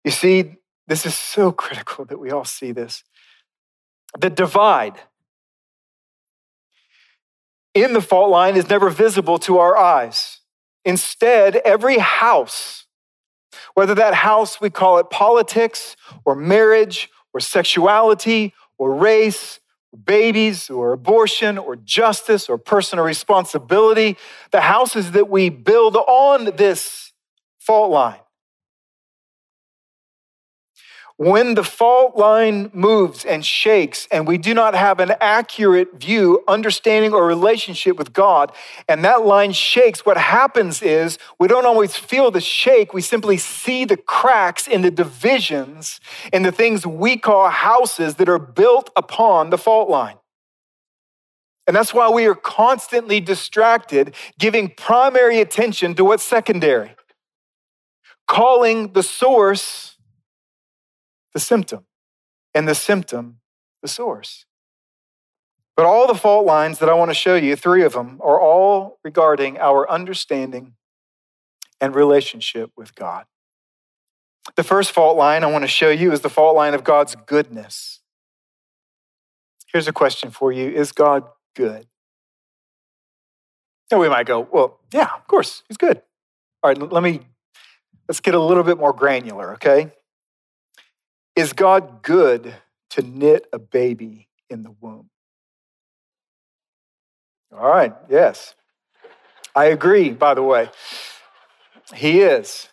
You 0.04 0.10
see, 0.10 0.56
this 0.86 1.06
is 1.06 1.14
so 1.14 1.52
critical 1.52 2.04
that 2.06 2.18
we 2.18 2.30
all 2.30 2.44
see 2.44 2.72
this. 2.72 3.04
The 4.18 4.30
divide 4.30 4.94
in 7.74 7.92
the 7.92 8.00
fault 8.00 8.30
line 8.30 8.56
is 8.56 8.68
never 8.68 8.90
visible 8.90 9.38
to 9.40 9.58
our 9.58 9.76
eyes. 9.76 10.40
Instead, 10.84 11.56
every 11.56 11.98
house, 11.98 12.86
whether 13.74 13.94
that 13.94 14.14
house 14.14 14.60
we 14.60 14.70
call 14.70 14.98
it 14.98 15.10
politics 15.10 15.96
or 16.24 16.34
marriage 16.34 17.08
or 17.32 17.40
sexuality 17.40 18.54
or 18.78 18.94
race 18.94 19.60
babies 20.04 20.68
or 20.68 20.92
abortion 20.92 21.56
or 21.56 21.76
justice 21.76 22.48
or 22.48 22.58
personal 22.58 23.04
responsibility, 23.04 24.16
the 24.50 24.60
houses 24.60 25.12
that 25.12 25.28
we 25.28 25.48
build 25.48 25.96
on 25.96 26.56
this 26.56 27.12
fault 27.58 27.90
line 27.90 28.20
when 31.18 31.56
the 31.56 31.64
fault 31.64 32.16
line 32.16 32.70
moves 32.72 33.24
and 33.24 33.44
shakes 33.44 34.06
and 34.12 34.24
we 34.24 34.38
do 34.38 34.54
not 34.54 34.76
have 34.76 35.00
an 35.00 35.14
accurate 35.20 36.00
view, 36.00 36.44
understanding, 36.46 37.12
or 37.12 37.26
relationship 37.26 37.98
with 37.98 38.12
God, 38.12 38.52
and 38.88 39.04
that 39.04 39.26
line 39.26 39.50
shakes, 39.50 40.06
what 40.06 40.16
happens 40.16 40.80
is 40.80 41.18
we 41.40 41.48
don't 41.48 41.66
always 41.66 41.96
feel 41.96 42.30
the 42.30 42.40
shake. 42.40 42.94
We 42.94 43.02
simply 43.02 43.36
see 43.36 43.84
the 43.84 43.96
cracks 43.96 44.68
in 44.68 44.82
the 44.82 44.92
divisions 44.92 45.98
in 46.32 46.44
the 46.44 46.52
things 46.52 46.86
we 46.86 47.16
call 47.16 47.50
houses 47.50 48.14
that 48.14 48.28
are 48.28 48.38
built 48.38 48.90
upon 48.94 49.50
the 49.50 49.58
fault 49.58 49.90
line. 49.90 50.18
And 51.66 51.74
that's 51.74 51.92
why 51.92 52.08
we 52.08 52.26
are 52.26 52.36
constantly 52.36 53.18
distracted, 53.18 54.14
giving 54.38 54.70
primary 54.70 55.40
attention 55.40 55.96
to 55.96 56.04
what's 56.04 56.22
secondary, 56.22 56.94
calling 58.28 58.92
the 58.92 59.02
source 59.02 59.97
the 61.34 61.40
symptom, 61.40 61.86
and 62.54 62.66
the 62.66 62.74
symptom, 62.74 63.40
the 63.82 63.88
source. 63.88 64.46
But 65.76 65.86
all 65.86 66.08
the 66.08 66.14
fault 66.14 66.44
lines 66.44 66.80
that 66.80 66.88
I 66.88 66.94
want 66.94 67.10
to 67.10 67.14
show 67.14 67.36
you, 67.36 67.54
three 67.54 67.84
of 67.84 67.92
them, 67.92 68.20
are 68.22 68.40
all 68.40 68.98
regarding 69.04 69.58
our 69.58 69.88
understanding 69.88 70.74
and 71.80 71.94
relationship 71.94 72.72
with 72.76 72.94
God. 72.94 73.26
The 74.56 74.64
first 74.64 74.90
fault 74.90 75.16
line 75.16 75.44
I 75.44 75.46
want 75.46 75.62
to 75.62 75.68
show 75.68 75.90
you 75.90 76.10
is 76.10 76.20
the 76.20 76.30
fault 76.30 76.56
line 76.56 76.74
of 76.74 76.82
God's 76.82 77.14
goodness. 77.14 78.00
Here's 79.72 79.86
a 79.86 79.92
question 79.92 80.30
for 80.30 80.50
you 80.50 80.68
Is 80.68 80.92
God 80.92 81.24
good? 81.54 81.86
And 83.90 84.00
we 84.00 84.08
might 84.08 84.26
go, 84.26 84.40
well, 84.50 84.80
yeah, 84.92 85.08
of 85.14 85.26
course, 85.26 85.62
he's 85.68 85.76
good. 85.76 86.02
All 86.62 86.70
right, 86.70 86.92
let 86.92 87.02
me, 87.02 87.20
let's 88.08 88.20
get 88.20 88.34
a 88.34 88.40
little 88.40 88.64
bit 88.64 88.78
more 88.78 88.92
granular, 88.92 89.52
okay? 89.54 89.92
Is 91.38 91.52
God 91.52 92.02
good 92.02 92.52
to 92.90 93.02
knit 93.02 93.46
a 93.52 93.60
baby 93.60 94.26
in 94.50 94.64
the 94.64 94.72
womb? 94.80 95.08
All 97.56 97.70
right, 97.70 97.94
yes. 98.10 98.56
I 99.54 99.66
agree, 99.66 100.10
by 100.10 100.34
the 100.34 100.42
way. 100.42 100.68
He 101.94 102.22
is. 102.22 102.66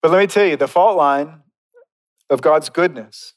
But 0.00 0.12
let 0.12 0.18
me 0.18 0.28
tell 0.28 0.46
you 0.46 0.56
the 0.56 0.66
fault 0.66 0.96
line 0.96 1.42
of 2.30 2.40
God's 2.40 2.70
goodness. 2.70 3.34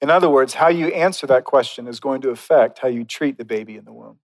In 0.00 0.08
other 0.08 0.30
words, 0.30 0.54
how 0.54 0.68
you 0.68 0.86
answer 0.94 1.26
that 1.26 1.42
question 1.42 1.88
is 1.88 1.98
going 1.98 2.20
to 2.20 2.30
affect 2.30 2.78
how 2.78 2.86
you 2.86 3.02
treat 3.02 3.38
the 3.38 3.44
baby 3.44 3.76
in 3.76 3.84
the 3.84 3.92
womb. 3.92 4.20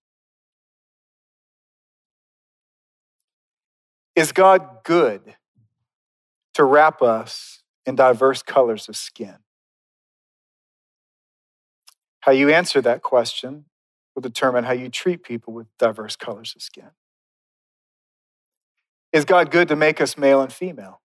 Is 4.15 4.31
God 4.31 4.85
good 4.85 5.35
to 6.55 6.63
wrap 6.63 7.03
us 7.03 7.62
in 7.87 7.97
diverse 7.97 8.43
colors 8.43 8.89
of 8.89 8.97
skin? 8.97 9.37
How 12.21 12.33
you 12.33 12.51
answer 12.51 12.81
that 12.81 13.03
question 13.03 13.65
will 14.15 14.23
determine 14.23 14.65
how 14.65 14.73
you 14.73 14.89
treat 14.89 15.23
people 15.23 15.53
with 15.53 15.67
diverse 15.79 16.17
colors 16.17 16.55
of 16.55 16.63
skin. 16.63 16.91
Is 19.13 19.25
God 19.25 19.51
good 19.51 19.69
to 19.69 19.77
make 19.77 20.01
us 20.01 20.17
male 20.17 20.41
and 20.41 20.53
female? 20.53 21.01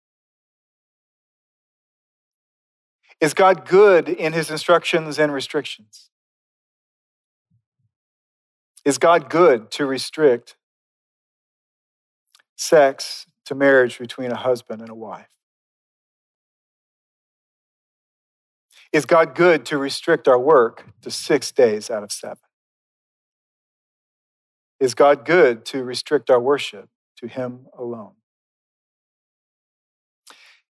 Is 3.20 3.34
God 3.34 3.66
good 3.66 4.08
in 4.08 4.34
his 4.34 4.52
instructions 4.52 5.18
and 5.18 5.34
restrictions? 5.34 6.10
Is 8.86 8.98
God 8.98 9.30
good 9.30 9.72
to 9.72 9.86
restrict 9.86 10.56
sex 12.56 13.26
to 13.46 13.56
marriage 13.56 13.98
between 13.98 14.32
a 14.32 14.38
husband 14.38 14.82
and 14.82 14.90
a 14.90 14.96
wife? 14.96 15.28
Is 18.94 19.06
God 19.06 19.36
good 19.36 19.66
to 19.66 19.78
restrict 19.78 20.28
our 20.28 20.40
work 20.40 20.86
to 21.02 21.12
six 21.12 21.52
days 21.52 21.90
out 21.90 22.04
of 22.04 22.12
seven? 22.12 22.38
Is 24.80 24.94
God 24.94 25.26
good 25.26 25.66
to 25.66 25.84
restrict 25.84 26.30
our 26.30 26.40
worship 26.40 26.90
to 27.18 27.28
Him 27.28 27.68
alone? 27.78 28.14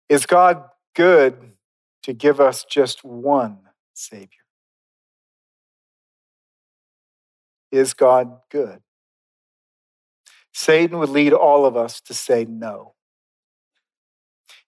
Is 0.08 0.26
God 0.26 0.64
good 0.94 1.52
to 2.04 2.12
give 2.12 2.40
us 2.40 2.64
just 2.64 3.04
one 3.04 3.58
Savior? 3.94 4.28
Is 7.72 7.94
God 7.94 8.38
good? 8.50 8.80
Satan 10.52 10.98
would 10.98 11.08
lead 11.08 11.32
all 11.32 11.66
of 11.66 11.76
us 11.76 12.00
to 12.02 12.14
say 12.14 12.46
no. 12.48 12.94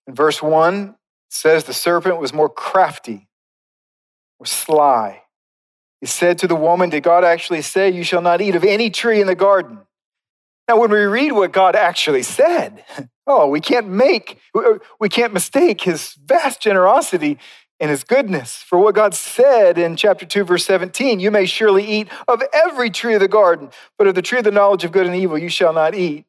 In 0.07 0.15
verse 0.15 0.43
1, 0.43 0.97
says 1.31 1.65
the 1.65 1.75
serpent 1.75 2.19
was 2.19 2.33
more 2.33 2.49
crafty 2.49 3.28
or 4.39 4.47
sly. 4.47 5.23
He 6.01 6.07
said 6.07 6.39
to 6.39 6.47
the 6.47 6.57
woman, 6.57 6.91
Did 6.91 7.03
God 7.03 7.25
actually 7.25 7.63
say, 7.63 7.91
You 7.91 8.05
shall 8.05 8.23
not 8.23 8.41
eat 8.41 8.55
of 8.55 8.65
any 8.65 8.91
tree 8.91 9.21
in 9.21 9.27
the 9.27 9.35
garden? 9.35 9.81
Now, 10.69 10.79
when 10.79 10.91
we 10.91 10.99
read 10.99 11.33
what 11.33 11.53
God 11.53 11.75
actually 11.75 12.23
said, 12.23 12.85
oh, 13.27 13.49
we 13.49 13.61
can't 13.61 13.89
make, 13.89 14.39
uh, 14.55 14.75
we 15.01 15.09
can't 15.09 15.33
mistake 15.33 15.81
his 15.83 16.15
vast 16.25 16.61
generosity 16.61 17.39
and 17.81 17.91
his 17.91 18.05
goodness. 18.05 18.57
For 18.57 18.79
what 18.79 18.95
God 18.95 19.15
said 19.15 19.79
in 19.79 19.97
chapter 19.97 20.27
2, 20.27 20.45
verse 20.45 20.67
17, 20.67 21.21
you 21.21 21.31
may 21.31 21.47
surely 21.47 21.85
eat 21.85 22.09
of 22.27 22.43
every 22.53 22.91
tree 22.91 23.15
of 23.15 23.21
the 23.21 23.29
garden, 23.29 23.71
but 23.97 24.07
of 24.07 24.15
the 24.15 24.23
tree 24.23 24.39
of 24.39 24.45
the 24.45 24.51
knowledge 24.51 24.85
of 24.85 24.93
good 24.93 25.07
and 25.07 25.17
evil 25.17 25.39
you 25.39 25.49
shall 25.49 25.73
not 25.73 25.95
eat. 25.95 26.27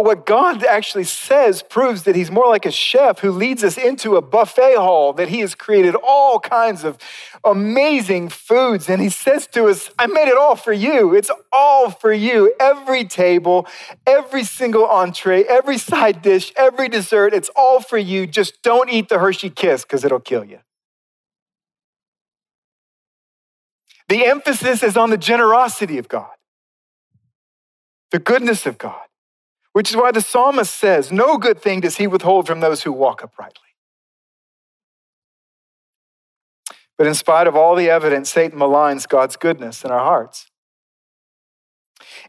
What 0.00 0.26
God 0.26 0.64
actually 0.64 1.04
says 1.04 1.62
proves 1.62 2.04
that 2.04 2.16
he's 2.16 2.30
more 2.30 2.48
like 2.48 2.66
a 2.66 2.70
chef 2.70 3.18
who 3.20 3.30
leads 3.30 3.62
us 3.62 3.76
into 3.76 4.16
a 4.16 4.22
buffet 4.22 4.76
hall, 4.76 5.12
that 5.12 5.28
he 5.28 5.40
has 5.40 5.54
created 5.54 5.94
all 5.94 6.40
kinds 6.40 6.84
of 6.84 6.98
amazing 7.44 8.28
foods. 8.28 8.88
And 8.88 9.00
he 9.00 9.08
says 9.08 9.46
to 9.48 9.66
us, 9.66 9.90
I 9.98 10.06
made 10.06 10.28
it 10.28 10.36
all 10.36 10.56
for 10.56 10.72
you. 10.72 11.14
It's 11.14 11.30
all 11.52 11.90
for 11.90 12.12
you. 12.12 12.54
Every 12.58 13.04
table, 13.04 13.66
every 14.06 14.44
single 14.44 14.86
entree, 14.86 15.44
every 15.44 15.78
side 15.78 16.22
dish, 16.22 16.52
every 16.56 16.88
dessert, 16.88 17.34
it's 17.34 17.50
all 17.54 17.80
for 17.80 17.98
you. 17.98 18.26
Just 18.26 18.62
don't 18.62 18.90
eat 18.90 19.08
the 19.08 19.18
Hershey 19.18 19.50
Kiss 19.50 19.82
because 19.84 20.04
it'll 20.04 20.20
kill 20.20 20.44
you. 20.44 20.58
The 24.08 24.26
emphasis 24.26 24.82
is 24.82 24.96
on 24.96 25.10
the 25.10 25.16
generosity 25.16 25.98
of 25.98 26.08
God, 26.08 26.30
the 28.10 28.18
goodness 28.18 28.66
of 28.66 28.76
God 28.78 29.00
which 29.72 29.90
is 29.90 29.96
why 29.96 30.10
the 30.12 30.20
psalmist 30.20 30.74
says, 30.74 31.10
No 31.10 31.38
good 31.38 31.60
thing 31.60 31.80
does 31.80 31.96
he 31.96 32.06
withhold 32.06 32.46
from 32.46 32.60
those 32.60 32.82
who 32.82 32.92
walk 32.92 33.22
uprightly. 33.22 33.60
But 36.98 37.06
in 37.06 37.14
spite 37.14 37.46
of 37.46 37.56
all 37.56 37.74
the 37.74 37.90
evidence, 37.90 38.30
Satan 38.30 38.58
maligns 38.58 39.08
God's 39.08 39.36
goodness 39.36 39.84
in 39.84 39.90
our 39.90 40.04
hearts. 40.04 40.50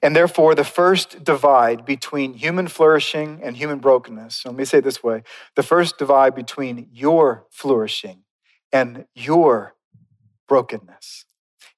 And 0.01 0.15
therefore, 0.15 0.55
the 0.55 0.63
first 0.63 1.23
divide 1.23 1.85
between 1.85 2.33
human 2.33 2.67
flourishing 2.67 3.39
and 3.43 3.57
human 3.57 3.79
brokenness, 3.79 4.35
so 4.35 4.50
let 4.50 4.57
me 4.57 4.65
say 4.65 4.79
it 4.79 4.83
this 4.83 5.03
way 5.03 5.23
the 5.55 5.63
first 5.63 5.97
divide 5.97 6.35
between 6.35 6.88
your 6.91 7.45
flourishing 7.50 8.23
and 8.71 9.05
your 9.13 9.75
brokenness 10.47 11.25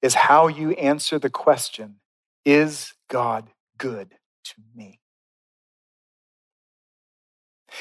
is 0.02 0.14
how 0.14 0.48
you 0.48 0.72
answer 0.72 1.20
the 1.20 1.30
question 1.30 1.96
Is 2.44 2.94
God 3.10 3.50
good 3.78 4.16
to 4.46 4.54
me? 4.76 5.00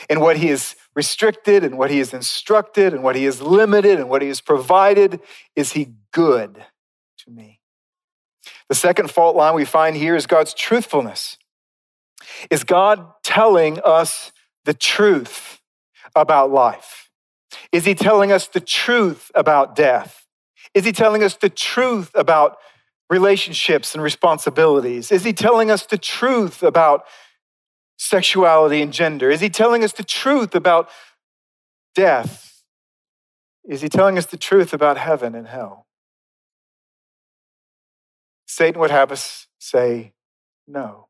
And 0.08 0.20
what 0.20 0.36
he 0.36 0.48
has 0.48 0.76
restricted 0.94 1.64
and 1.64 1.78
what 1.78 1.90
he 1.90 1.98
has 1.98 2.12
instructed 2.12 2.92
and 2.92 3.02
what 3.02 3.16
he 3.16 3.24
has 3.24 3.40
limited 3.40 3.98
and 3.98 4.08
what 4.08 4.22
he 4.22 4.28
has 4.28 4.40
provided, 4.40 5.20
is 5.56 5.72
he 5.72 5.94
good 6.12 6.64
to 7.18 7.30
me? 7.30 7.60
The 8.68 8.74
second 8.74 9.10
fault 9.10 9.36
line 9.36 9.54
we 9.54 9.64
find 9.64 9.96
here 9.96 10.16
is 10.16 10.26
God's 10.26 10.54
truthfulness. 10.54 11.38
Is 12.50 12.64
God 12.64 13.06
telling 13.22 13.80
us 13.84 14.32
the 14.64 14.74
truth 14.74 15.60
about 16.14 16.50
life? 16.50 17.10
Is 17.72 17.84
he 17.84 17.94
telling 17.94 18.32
us 18.32 18.48
the 18.48 18.60
truth 18.60 19.30
about 19.34 19.74
death? 19.74 20.26
Is 20.74 20.84
he 20.84 20.92
telling 20.92 21.22
us 21.22 21.36
the 21.36 21.50
truth 21.50 22.10
about 22.14 22.56
relationships 23.10 23.94
and 23.94 24.02
responsibilities? 24.02 25.12
Is 25.12 25.24
he 25.24 25.32
telling 25.32 25.70
us 25.70 25.86
the 25.86 25.98
truth 25.98 26.62
about 26.62 27.04
sexuality 27.96 28.82
and 28.82 28.92
gender? 28.92 29.30
Is 29.30 29.40
he 29.40 29.48
telling 29.48 29.84
us 29.84 29.92
the 29.92 30.04
truth 30.04 30.54
about 30.54 30.88
death? 31.94 32.62
Is 33.64 33.80
he 33.80 33.88
telling 33.88 34.18
us 34.18 34.26
the 34.26 34.36
truth 34.36 34.72
about 34.72 34.98
heaven 34.98 35.34
and 35.34 35.46
hell? 35.46 35.86
Satan 38.46 38.80
would 38.80 38.90
have 38.90 39.10
us 39.10 39.46
say 39.58 40.12
no. 40.66 41.08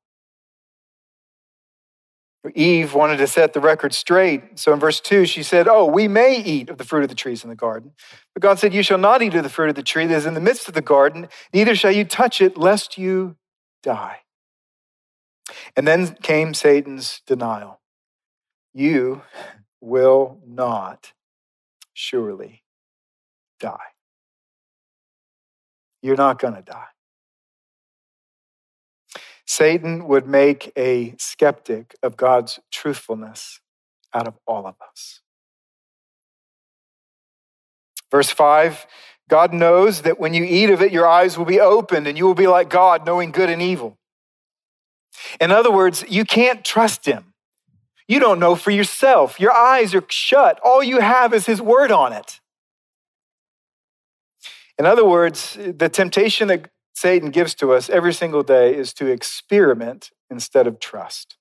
Eve 2.55 2.93
wanted 2.93 3.17
to 3.17 3.27
set 3.27 3.55
the 3.55 3.61
record 3.61 3.95
straight. 3.95 4.59
So 4.59 4.73
in 4.73 4.81
verse 4.81 5.01
2, 5.01 5.25
she 5.25 5.43
said, 5.43 5.67
Oh, 5.67 5.87
we 5.87 6.09
may 6.09 6.37
eat 6.43 6.69
of 6.69 6.77
the 6.77 6.85
fruit 6.85 7.03
of 7.03 7.09
the 7.09 7.15
trees 7.15 7.43
in 7.43 7.49
the 7.49 7.57
garden. 7.57 7.93
But 8.35 8.43
God 8.43 8.59
said, 8.59 8.75
You 8.75 8.83
shall 8.83 8.99
not 8.99 9.23
eat 9.23 9.35
of 9.35 9.43
the 9.43 9.49
fruit 9.49 9.71
of 9.71 9.75
the 9.75 9.83
tree 9.83 10.07
that 10.07 10.15
is 10.15 10.27
in 10.27 10.35
the 10.35 10.41
midst 10.41 10.69
of 10.69 10.75
the 10.75 10.83
garden, 10.83 11.29
neither 11.53 11.75
shall 11.75 11.91
you 11.91 12.05
touch 12.05 12.43
it, 12.43 12.59
lest 12.59 12.99
you 12.99 13.37
die. 13.83 14.24
And 15.77 15.87
then 15.87 16.15
came 16.23 16.55
Satan's 16.55 17.21
denial 17.27 17.81
You 18.73 19.23
will 19.81 20.41
not 20.47 21.13
surely 21.93 22.63
die. 23.61 23.93
You're 26.03 26.17
not 26.17 26.39
going 26.39 26.55
to 26.55 26.63
die. 26.63 26.87
Satan 29.47 30.07
would 30.09 30.27
make 30.27 30.73
a 30.77 31.15
skeptic 31.19 31.95
of 32.03 32.17
God's 32.17 32.61
truthfulness 32.73 33.61
out 34.13 34.27
of 34.27 34.35
all 34.47 34.67
of 34.67 34.75
us. 34.91 35.21
Verse 38.11 38.31
5 38.31 38.87
God 39.27 39.55
knows 39.55 40.03
that 40.03 40.21
when 40.21 40.35
you 40.35 40.45
eat 40.45 40.69
of 40.69 40.83
it, 40.83 40.93
your 40.93 41.09
eyes 41.09 41.39
will 41.39 41.47
be 41.47 41.59
opened 41.59 42.07
and 42.07 42.19
you 42.19 42.27
will 42.27 42.35
be 42.35 42.47
like 42.47 42.69
God, 42.69 43.07
knowing 43.07 43.31
good 43.31 43.49
and 43.49 43.63
evil. 43.63 43.99
In 45.41 45.51
other 45.51 45.71
words, 45.71 46.05
you 46.09 46.25
can't 46.25 46.65
trust 46.65 47.07
him. 47.07 47.35
You 48.07 48.21
don't 48.21 48.39
know 48.39 48.55
for 48.55 48.71
yourself. 48.71 49.41
Your 49.41 49.53
eyes 49.53 49.95
are 49.95 50.05
shut. 50.09 50.61
All 50.63 50.83
you 50.83 51.01
have 51.01 51.33
is 51.33 51.47
his 51.47 51.63
word 51.63 51.91
on 51.91 52.13
it. 52.13 52.41
In 54.79 54.87
other 54.87 55.05
words, 55.05 55.57
the 55.59 55.89
temptation 55.89 56.49
that 56.49 56.71
Satan 56.95 57.31
gives 57.31 57.55
to 57.57 57.73
us 57.73 57.89
every 57.89 58.13
single 58.13 58.43
day 58.43 58.75
is 58.75 58.93
to 58.95 59.07
experiment 59.07 60.11
instead 60.31 60.67
of 60.67 60.81
trust. 60.81 61.37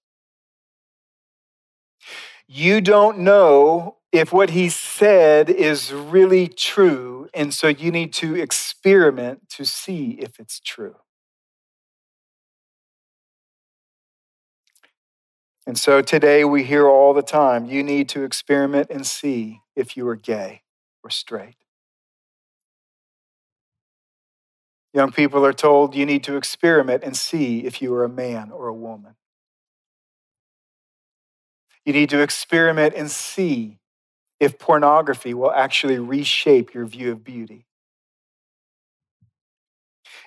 You 2.48 2.82
don't 2.82 3.20
know 3.20 3.98
if 4.12 4.32
what 4.32 4.52
he 4.52 4.70
said 4.70 5.50
is 5.50 5.92
really 5.92 6.48
true, 6.48 7.28
and 7.34 7.54
so 7.54 7.68
you 7.68 7.92
need 7.92 8.14
to 8.14 8.36
experiment 8.36 9.50
to 9.50 9.66
see 9.66 10.12
if 10.20 10.40
it's 10.40 10.60
true. 10.60 10.96
And 15.66 15.78
so 15.78 16.02
today 16.02 16.44
we 16.44 16.64
hear 16.64 16.88
all 16.88 17.14
the 17.14 17.22
time 17.22 17.66
you 17.66 17.84
need 17.84 18.10
to 18.10 18.24
experiment 18.24 18.88
and 18.90 19.08
see 19.08 19.62
if 19.76 19.96
you 19.96 20.08
are 20.08 20.16
gay 20.16 20.62
or 21.04 21.10
straight. 21.10 21.56
Young 24.94 25.12
people 25.12 25.46
are 25.46 25.54
told 25.54 25.96
you 25.96 26.06
need 26.06 26.24
to 26.26 26.36
experiment 26.36 27.04
and 27.04 27.16
see 27.18 27.60
if 27.66 27.82
you 27.82 27.94
are 27.96 28.04
a 28.04 28.10
man 28.10 28.52
or 28.52 28.68
a 28.68 28.74
woman. 28.74 29.16
You 31.86 31.94
need 31.94 32.10
to 32.10 32.22
experiment 32.22 32.94
and 32.96 33.10
see 33.10 33.80
if 34.40 34.60
pornography 34.60 35.34
will 35.34 35.52
actually 35.52 35.98
reshape 35.98 36.74
your 36.74 36.86
view 36.86 37.12
of 37.12 37.24
beauty. 37.24 37.66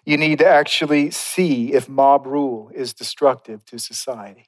You 0.04 0.16
need 0.16 0.38
to 0.38 0.46
actually 0.46 1.10
see 1.10 1.72
if 1.72 1.88
mob 1.88 2.26
rule 2.26 2.70
is 2.74 2.92
destructive 2.92 3.64
to 3.66 3.78
society. 3.78 4.46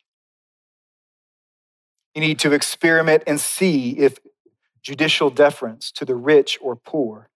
You 2.15 2.21
need 2.21 2.39
to 2.41 2.53
experiment 2.53 3.23
and 3.27 3.41
see 3.41 3.99
if 3.99 4.19
judicial 4.83 5.31
deference 5.31 5.93
to 5.93 6.05
the 6.05 6.17
rich 6.17 6.59
or 6.61 6.75
poor 6.75 7.29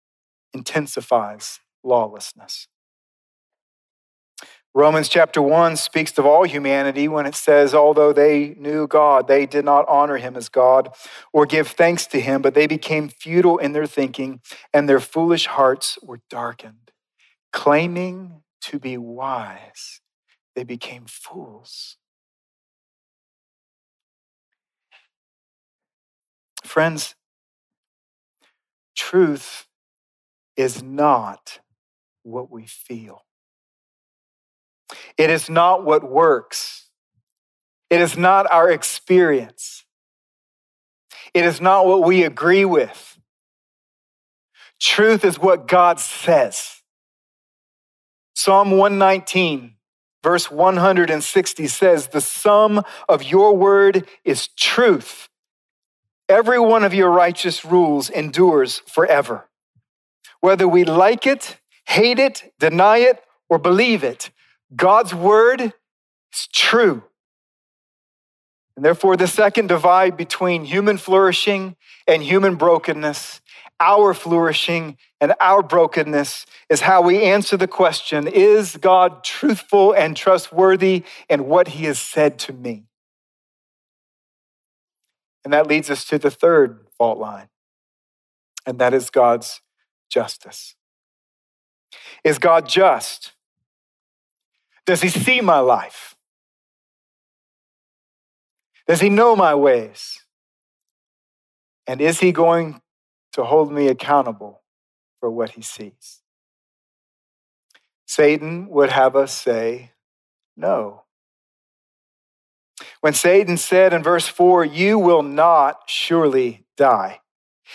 intensifies 0.53 1.61
lawlessness. 1.83 2.69
Romans 4.75 5.11
chapter 5.11 5.43
1 5.43 5.77
speaks 5.77 6.17
of 6.17 6.25
all 6.25 6.45
humanity 6.45 7.07
when 7.07 7.27
it 7.27 7.35
says, 7.35 7.75
although 7.75 8.13
they 8.13 8.55
knew 8.57 8.87
God, 8.87 9.29
they 9.29 9.45
did 9.45 9.67
not 9.67 9.87
honor 9.87 10.17
him 10.17 10.35
as 10.35 10.49
God 10.49 10.95
or 11.31 11.45
give 11.45 11.69
thanks 11.69 12.07
to 12.07 12.21
him, 12.21 12.41
but 12.41 12.55
they 12.55 12.67
became 12.67 13.11
futile 13.11 13.59
in 13.59 13.73
their 13.73 13.85
thinking, 13.85 14.41
and 14.73 14.89
their 14.89 15.01
foolish 15.01 15.47
hearts 15.47 15.99
were 16.03 16.21
darkened. 16.31 16.91
Claiming 17.53 18.41
to 18.63 18.79
be 18.79 18.97
wise, 18.97 20.01
they 20.55 20.65
became 20.65 21.05
fools 21.07 21.99
Friends, 26.73 27.17
truth 28.97 29.67
is 30.57 30.83
not 30.83 31.59
what 32.23 32.51
we 32.51 32.65
feel. 32.65 33.27
It 35.19 35.29
is 35.29 35.51
not 35.51 35.85
what 35.85 36.03
works. 36.03 36.87
It 37.91 38.01
is 38.01 38.17
not 38.17 38.51
our 38.51 38.71
experience. 38.71 39.85
It 41.35 41.45
is 41.45 41.61
not 41.61 41.85
what 41.85 42.05
we 42.05 42.23
agree 42.23 42.65
with. 42.65 43.19
Truth 44.81 45.27
is 45.27 45.39
what 45.39 45.69
God 45.69 46.01
says. 46.01 46.81
Psalm 48.35 48.71
119, 48.71 49.75
verse 50.23 50.51
160 50.51 51.67
says, 51.67 52.07
The 52.07 52.23
sum 52.23 52.83
of 53.11 53.23
your 53.23 53.55
word 53.55 54.09
is 54.25 54.49
truth 54.49 55.29
Every 56.29 56.59
one 56.59 56.85
of 56.85 56.95
your 56.95 57.11
righteous 57.11 57.65
rules 57.65 58.09
endures 58.09 58.79
forever. 58.87 59.49
Whether 60.41 60.67
we 60.67 60.85
like 60.85 61.27
it, 61.27 61.59
hate 61.87 62.19
it, 62.19 62.53
deny 62.59 62.99
it, 62.99 63.23
or 63.49 63.59
believe 63.59 64.03
it, 64.03 64.31
God's 64.75 65.15
word 65.15 65.61
is 65.61 66.49
true. 66.53 67.05
And 68.77 68.85
therefore, 68.85 69.17
the 69.17 69.27
second 69.27 69.67
divide 69.69 70.17
between 70.17 70.65
human 70.65 70.97
flourishing 70.97 71.77
and 72.07 72.23
human 72.23 72.55
brokenness, 72.55 73.41
our 73.79 74.15
flourishing 74.15 74.97
and 75.21 75.35
our 75.41 75.63
brokenness, 75.63 76.47
is 76.71 76.81
how 76.81 77.03
we 77.03 77.23
answer 77.23 77.57
the 77.57 77.69
question 77.69 78.27
Is 78.27 78.77
God 78.79 79.23
truthful 79.23 79.93
and 79.93 80.17
trustworthy 80.17 81.05
in 81.29 81.45
what 81.47 81.69
he 81.69 81.85
has 81.85 81.99
said 81.99 82.39
to 82.41 82.53
me? 82.53 82.85
And 85.45 85.53
that 85.53 85.67
leads 85.67 85.91
us 85.91 86.05
to 86.07 86.19
the 86.19 86.31
third 86.31 86.87
fault 86.97 87.19
line, 87.19 87.49
and 88.65 88.79
that 88.79 88.95
is 88.95 89.11
God's 89.11 89.61
justice. 90.11 90.77
Is 92.23 92.39
God 92.39 92.69
just? 92.69 93.33
Does 94.87 95.03
he 95.03 95.09
see 95.09 95.41
my 95.41 95.59
life? 95.59 96.15
Does 98.87 99.01
he 99.01 99.09
know 99.09 99.35
my 99.37 99.55
ways? 99.55 100.21
And 101.87 102.01
is 102.01 102.21
he 102.21 102.33
going 102.33 102.81
to 103.33 103.45
hold 103.45 103.73
me 103.73 103.89
accountable 103.89 104.63
for 105.21 105.31
what 105.31 105.51
he 105.51 105.63
sees? 105.63 106.21
Satan 108.07 108.69
would 108.69 108.91
have 108.91 109.17
us 109.17 109.33
say, 109.33 109.93
no. 110.57 111.03
When 113.03 113.15
Satan 113.15 113.57
said 113.57 113.93
in 113.93 114.03
verse 114.03 114.29
4, 114.29 114.65
You 114.65 114.97
will 114.97 115.23
not 115.23 115.83
surely 115.89 116.65
die, 116.77 117.21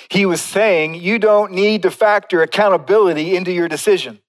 he 0.09 0.25
was 0.25 0.41
saying, 0.41 0.95
You 0.95 1.19
don't 1.19 1.51
need 1.51 1.81
to 1.81 1.91
factor 1.91 2.41
accountability 2.41 3.35
into 3.35 3.51
your 3.51 3.67
decision. 3.67 4.19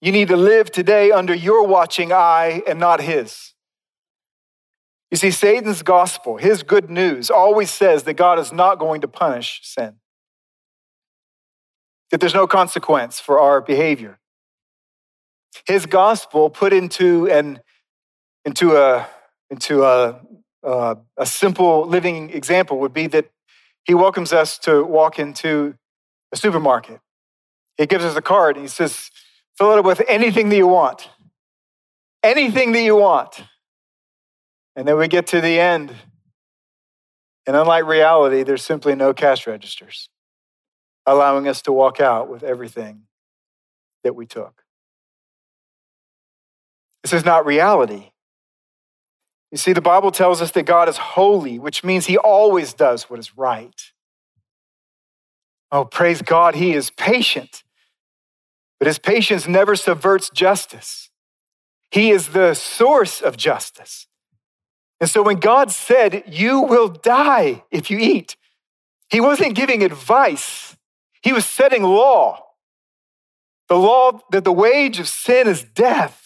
You 0.00 0.12
need 0.12 0.28
to 0.28 0.36
live 0.36 0.72
today 0.72 1.12
under 1.12 1.34
your 1.34 1.66
watching 1.66 2.12
eye 2.12 2.62
and 2.66 2.80
not 2.80 3.00
his. 3.00 3.54
You 5.10 5.16
see, 5.16 5.30
Satan's 5.30 5.82
gospel, 5.82 6.36
his 6.36 6.64
good 6.64 6.90
news, 6.90 7.30
always 7.30 7.70
says 7.70 8.02
that 8.02 8.14
God 8.14 8.40
is 8.40 8.52
not 8.52 8.80
going 8.80 9.00
to 9.02 9.08
punish 9.08 9.60
sin, 9.62 9.94
that 12.10 12.18
there's 12.18 12.34
no 12.34 12.48
consequence 12.48 13.20
for 13.20 13.38
our 13.38 13.60
behavior. 13.60 14.18
His 15.66 15.86
gospel 15.86 16.50
put 16.50 16.72
into 16.72 17.30
an 17.30 17.60
into 18.44 18.76
a 18.76 19.08
into 19.50 19.84
a, 19.84 20.20
a, 20.62 20.96
a 21.16 21.26
simple 21.26 21.86
living 21.86 22.30
example 22.30 22.78
would 22.80 22.92
be 22.92 23.06
that 23.08 23.30
he 23.84 23.94
welcomes 23.94 24.32
us 24.32 24.58
to 24.58 24.82
walk 24.82 25.18
into 25.18 25.74
a 26.32 26.36
supermarket. 26.36 27.00
He 27.76 27.86
gives 27.86 28.04
us 28.04 28.16
a 28.16 28.22
card 28.22 28.56
and 28.56 28.64
he 28.64 28.68
says, 28.68 29.10
fill 29.56 29.72
it 29.72 29.78
up 29.78 29.84
with 29.84 30.02
anything 30.08 30.48
that 30.48 30.56
you 30.56 30.66
want. 30.66 31.08
Anything 32.22 32.72
that 32.72 32.82
you 32.82 32.96
want. 32.96 33.44
And 34.74 34.86
then 34.88 34.98
we 34.98 35.08
get 35.08 35.28
to 35.28 35.40
the 35.40 35.60
end. 35.60 35.94
And 37.46 37.54
unlike 37.54 37.86
reality, 37.86 38.42
there's 38.42 38.64
simply 38.64 38.96
no 38.96 39.14
cash 39.14 39.46
registers, 39.46 40.08
allowing 41.06 41.46
us 41.46 41.62
to 41.62 41.72
walk 41.72 42.00
out 42.00 42.28
with 42.28 42.42
everything 42.42 43.02
that 44.02 44.16
we 44.16 44.26
took. 44.26 44.62
This 47.04 47.12
is 47.12 47.24
not 47.24 47.46
reality. 47.46 48.10
You 49.52 49.58
see, 49.58 49.72
the 49.72 49.80
Bible 49.80 50.10
tells 50.10 50.42
us 50.42 50.50
that 50.52 50.64
God 50.64 50.88
is 50.88 50.96
holy, 50.96 51.58
which 51.58 51.84
means 51.84 52.06
he 52.06 52.18
always 52.18 52.74
does 52.74 53.04
what 53.04 53.18
is 53.18 53.36
right. 53.36 53.92
Oh, 55.70 55.84
praise 55.84 56.22
God, 56.22 56.54
he 56.54 56.74
is 56.74 56.90
patient, 56.90 57.62
but 58.78 58.86
his 58.86 58.98
patience 58.98 59.48
never 59.48 59.76
subverts 59.76 60.30
justice. 60.30 61.10
He 61.90 62.10
is 62.10 62.28
the 62.28 62.54
source 62.54 63.20
of 63.20 63.36
justice. 63.36 64.06
And 65.00 65.10
so 65.10 65.22
when 65.22 65.38
God 65.38 65.70
said, 65.70 66.24
You 66.26 66.60
will 66.60 66.88
die 66.88 67.64
if 67.70 67.90
you 67.90 67.98
eat, 67.98 68.36
he 69.08 69.20
wasn't 69.20 69.54
giving 69.54 69.82
advice, 69.82 70.76
he 71.22 71.32
was 71.32 71.44
setting 71.44 71.82
law. 71.82 72.42
The 73.68 73.76
law 73.76 74.20
that 74.30 74.44
the 74.44 74.52
wage 74.52 75.00
of 75.00 75.08
sin 75.08 75.48
is 75.48 75.64
death. 75.64 76.25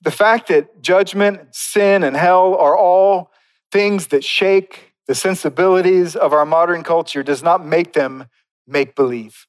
The 0.00 0.10
fact 0.10 0.48
that 0.48 0.80
judgment, 0.80 1.54
sin, 1.54 2.02
and 2.04 2.16
hell 2.16 2.54
are 2.54 2.76
all 2.76 3.32
things 3.72 4.08
that 4.08 4.24
shake 4.24 4.94
the 5.06 5.14
sensibilities 5.14 6.14
of 6.14 6.32
our 6.32 6.46
modern 6.46 6.82
culture 6.82 7.22
does 7.22 7.42
not 7.42 7.64
make 7.64 7.94
them 7.94 8.26
make 8.66 8.94
believe. 8.94 9.46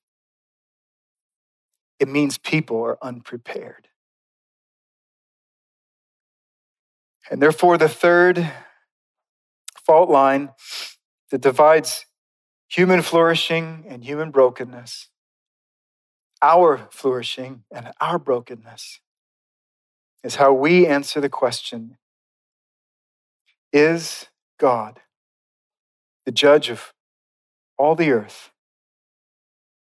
It 1.99 2.07
means 2.07 2.37
people 2.37 2.81
are 2.81 2.97
unprepared. 3.01 3.89
And 7.29 7.41
therefore, 7.41 7.77
the 7.77 7.89
third 7.89 8.51
fault 9.85 10.09
line 10.09 10.49
that 11.29 11.41
divides 11.41 12.05
human 12.69 13.01
flourishing 13.01 13.85
and 13.87 14.03
human 14.03 14.31
brokenness, 14.31 15.09
our 16.41 16.87
flourishing 16.91 17.63
and 17.71 17.91
our 17.99 18.17
brokenness, 18.17 18.99
is 20.23 20.35
how 20.35 20.53
we 20.53 20.85
answer 20.85 21.21
the 21.21 21.29
question 21.29 21.97
Is 23.71 24.27
God, 24.59 24.99
the 26.25 26.31
judge 26.31 26.69
of 26.69 26.93
all 27.77 27.95
the 27.95 28.11
earth, 28.11 28.51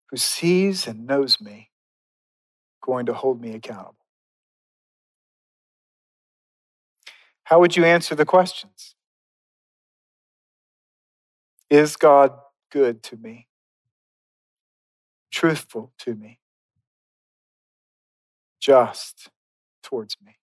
who 0.09 0.17
sees 0.17 0.87
and 0.87 1.05
knows 1.05 1.39
me, 1.39 1.69
going 2.81 3.05
to 3.05 3.13
hold 3.13 3.41
me 3.41 3.53
accountable? 3.53 3.95
How 7.45 7.59
would 7.59 7.75
you 7.75 7.85
answer 7.85 8.15
the 8.15 8.25
questions? 8.25 8.95
Is 11.69 11.95
God 11.95 12.31
good 12.71 13.03
to 13.03 13.17
me? 13.17 13.47
Truthful 15.31 15.93
to 15.99 16.15
me? 16.15 16.39
Just 18.59 19.29
towards 19.85 20.17
me? 20.23 20.37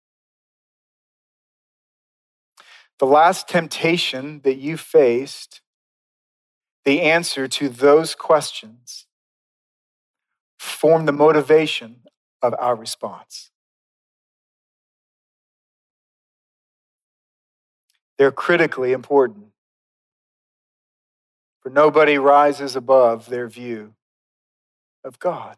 The 2.98 3.06
last 3.06 3.48
temptation 3.48 4.40
that 4.44 4.56
you 4.56 4.76
faced, 4.76 5.60
the 6.84 7.00
answer 7.02 7.48
to 7.48 7.68
those 7.68 8.14
questions 8.14 9.06
form 10.58 11.06
the 11.06 11.12
motivation 11.12 11.96
of 12.40 12.54
our 12.58 12.76
response. 12.76 13.50
They're 18.18 18.30
critically 18.30 18.92
important. 18.92 19.46
For 21.60 21.70
nobody 21.70 22.18
rises 22.18 22.76
above 22.76 23.28
their 23.28 23.48
view 23.48 23.94
of 25.04 25.18
God. 25.18 25.56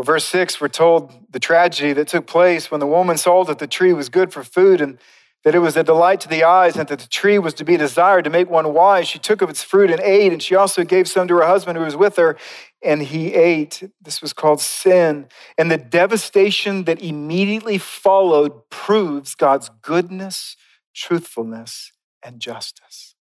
Well, 0.00 0.06
verse 0.06 0.24
6, 0.24 0.62
we're 0.62 0.68
told 0.68 1.12
the 1.30 1.38
tragedy 1.38 1.92
that 1.92 2.08
took 2.08 2.26
place 2.26 2.70
when 2.70 2.80
the 2.80 2.86
woman 2.86 3.18
saw 3.18 3.44
that 3.44 3.58
the 3.58 3.66
tree 3.66 3.92
was 3.92 4.08
good 4.08 4.32
for 4.32 4.42
food 4.42 4.80
and 4.80 4.96
that 5.44 5.54
it 5.54 5.58
was 5.58 5.76
a 5.76 5.84
delight 5.84 6.22
to 6.22 6.28
the 6.28 6.42
eyes 6.42 6.78
and 6.78 6.88
that 6.88 7.00
the 7.00 7.06
tree 7.06 7.38
was 7.38 7.52
to 7.52 7.66
be 7.66 7.76
desired 7.76 8.24
to 8.24 8.30
make 8.30 8.48
one 8.48 8.72
wise. 8.72 9.08
She 9.08 9.18
took 9.18 9.42
of 9.42 9.50
its 9.50 9.62
fruit 9.62 9.90
and 9.90 10.00
ate, 10.00 10.32
and 10.32 10.42
she 10.42 10.54
also 10.54 10.84
gave 10.84 11.06
some 11.06 11.28
to 11.28 11.34
her 11.34 11.46
husband 11.46 11.76
who 11.76 11.84
was 11.84 11.96
with 11.96 12.16
her, 12.16 12.38
and 12.82 13.02
he 13.02 13.34
ate. 13.34 13.82
This 14.00 14.22
was 14.22 14.32
called 14.32 14.62
sin. 14.62 15.28
And 15.58 15.70
the 15.70 15.76
devastation 15.76 16.84
that 16.84 17.02
immediately 17.02 17.76
followed 17.76 18.70
proves 18.70 19.34
God's 19.34 19.70
goodness, 19.82 20.56
truthfulness, 20.94 21.92
and 22.24 22.40
justice. 22.40 23.16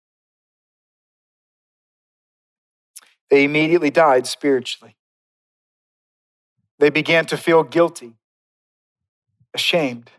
They 3.29 3.45
immediately 3.45 3.91
died 3.91 4.27
spiritually. 4.27 4.97
They 6.79 6.89
began 6.89 7.25
to 7.27 7.37
feel 7.37 7.63
guilty, 7.63 8.13
ashamed 9.53 10.11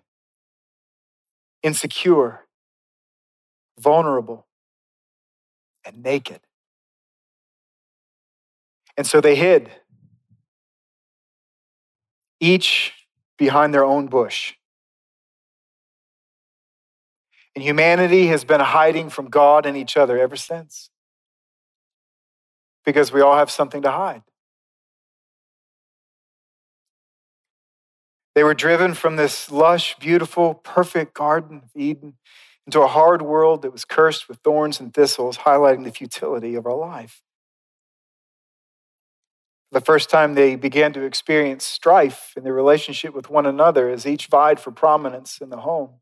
insecure, 1.66 2.46
vulnerable, 3.78 4.46
and 5.84 6.00
naked. 6.02 6.40
And 8.96 9.04
so 9.04 9.20
they 9.20 9.34
hid, 9.34 9.68
each 12.38 12.92
behind 13.36 13.74
their 13.74 13.84
own 13.84 14.06
bush. 14.06 14.54
And 17.56 17.64
humanity 17.64 18.28
has 18.28 18.44
been 18.44 18.60
hiding 18.60 19.10
from 19.10 19.28
God 19.28 19.66
and 19.66 19.76
each 19.76 19.96
other 19.96 20.18
ever 20.18 20.36
since. 20.36 20.90
Because 22.84 23.10
we 23.10 23.20
all 23.20 23.36
have 23.36 23.50
something 23.50 23.82
to 23.82 23.90
hide. 23.90 24.22
They 28.36 28.44
were 28.44 28.52
driven 28.52 28.92
from 28.92 29.16
this 29.16 29.50
lush, 29.50 29.96
beautiful, 29.98 30.52
perfect 30.52 31.14
Garden 31.14 31.62
of 31.64 31.70
Eden 31.74 32.18
into 32.66 32.82
a 32.82 32.86
hard 32.86 33.22
world 33.22 33.62
that 33.62 33.72
was 33.72 33.86
cursed 33.86 34.28
with 34.28 34.40
thorns 34.40 34.78
and 34.78 34.92
thistles, 34.92 35.38
highlighting 35.38 35.84
the 35.84 35.90
futility 35.90 36.54
of 36.54 36.66
our 36.66 36.76
life. 36.76 37.22
The 39.72 39.80
first 39.80 40.10
time 40.10 40.34
they 40.34 40.54
began 40.54 40.92
to 40.92 41.02
experience 41.02 41.64
strife 41.64 42.34
in 42.36 42.44
their 42.44 42.52
relationship 42.52 43.14
with 43.14 43.30
one 43.30 43.46
another 43.46 43.88
as 43.88 44.06
each 44.06 44.26
vied 44.26 44.60
for 44.60 44.70
prominence 44.70 45.38
in 45.40 45.48
the 45.48 45.60
home. 45.60 45.94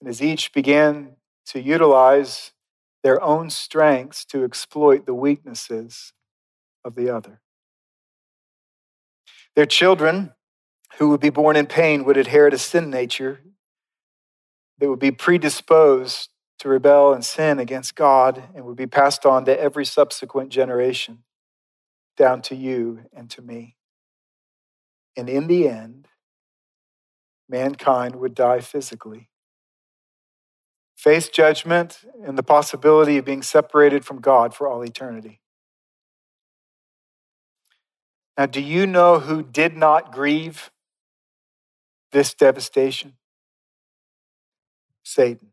And 0.00 0.08
as 0.08 0.22
each 0.22 0.54
began 0.54 1.16
to 1.48 1.60
utilize 1.60 2.52
their 3.04 3.22
own 3.22 3.50
strengths 3.50 4.24
to 4.26 4.44
exploit 4.44 5.04
the 5.04 5.12
weaknesses 5.12 6.14
of 6.86 6.94
the 6.94 7.14
other. 7.14 7.42
Their 9.54 9.66
children, 9.66 10.32
who 10.98 11.08
would 11.10 11.20
be 11.20 11.30
born 11.30 11.56
in 11.56 11.66
pain, 11.66 12.04
would 12.04 12.16
inherit 12.16 12.54
a 12.54 12.58
sin 12.58 12.90
nature 12.90 13.40
they 14.78 14.86
would 14.86 15.00
be 15.00 15.10
predisposed 15.10 16.30
to 16.60 16.68
rebel 16.68 17.12
and 17.12 17.24
sin 17.24 17.58
against 17.58 17.94
God 17.94 18.42
and 18.54 18.64
would 18.64 18.76
be 18.76 18.86
passed 18.86 19.26
on 19.26 19.44
to 19.44 19.60
every 19.60 19.84
subsequent 19.84 20.50
generation, 20.50 21.24
down 22.16 22.42
to 22.42 22.54
you 22.54 23.00
and 23.12 23.28
to 23.30 23.42
me. 23.42 23.76
And 25.16 25.28
in 25.28 25.48
the 25.48 25.68
end, 25.68 26.08
mankind 27.48 28.16
would 28.16 28.34
die 28.34 28.60
physically, 28.60 29.28
face 30.96 31.28
judgment, 31.28 32.00
and 32.24 32.38
the 32.38 32.42
possibility 32.42 33.18
of 33.18 33.24
being 33.24 33.42
separated 33.42 34.04
from 34.04 34.20
God 34.20 34.54
for 34.54 34.68
all 34.68 34.82
eternity. 34.82 35.40
Now, 38.36 38.46
do 38.46 38.60
you 38.60 38.86
know 38.86 39.18
who 39.18 39.42
did 39.42 39.76
not 39.76 40.12
grieve 40.12 40.70
this 42.12 42.34
devastation? 42.34 43.14
Satan. 45.02 45.48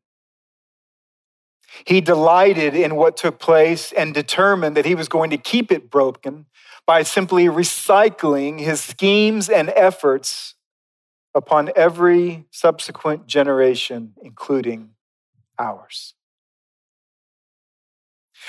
He 1.85 2.01
delighted 2.01 2.75
in 2.75 2.95
what 2.95 3.17
took 3.17 3.39
place 3.39 3.91
and 3.91 4.13
determined 4.13 4.77
that 4.77 4.85
he 4.85 4.95
was 4.95 5.09
going 5.09 5.29
to 5.31 5.37
keep 5.37 5.71
it 5.71 5.89
broken 5.89 6.45
by 6.85 7.03
simply 7.03 7.45
recycling 7.45 8.59
his 8.59 8.81
schemes 8.81 9.49
and 9.49 9.69
efforts 9.75 10.55
upon 11.33 11.71
every 11.75 12.45
subsequent 12.51 13.27
generation, 13.27 14.13
including 14.21 14.91
ours. 15.59 16.13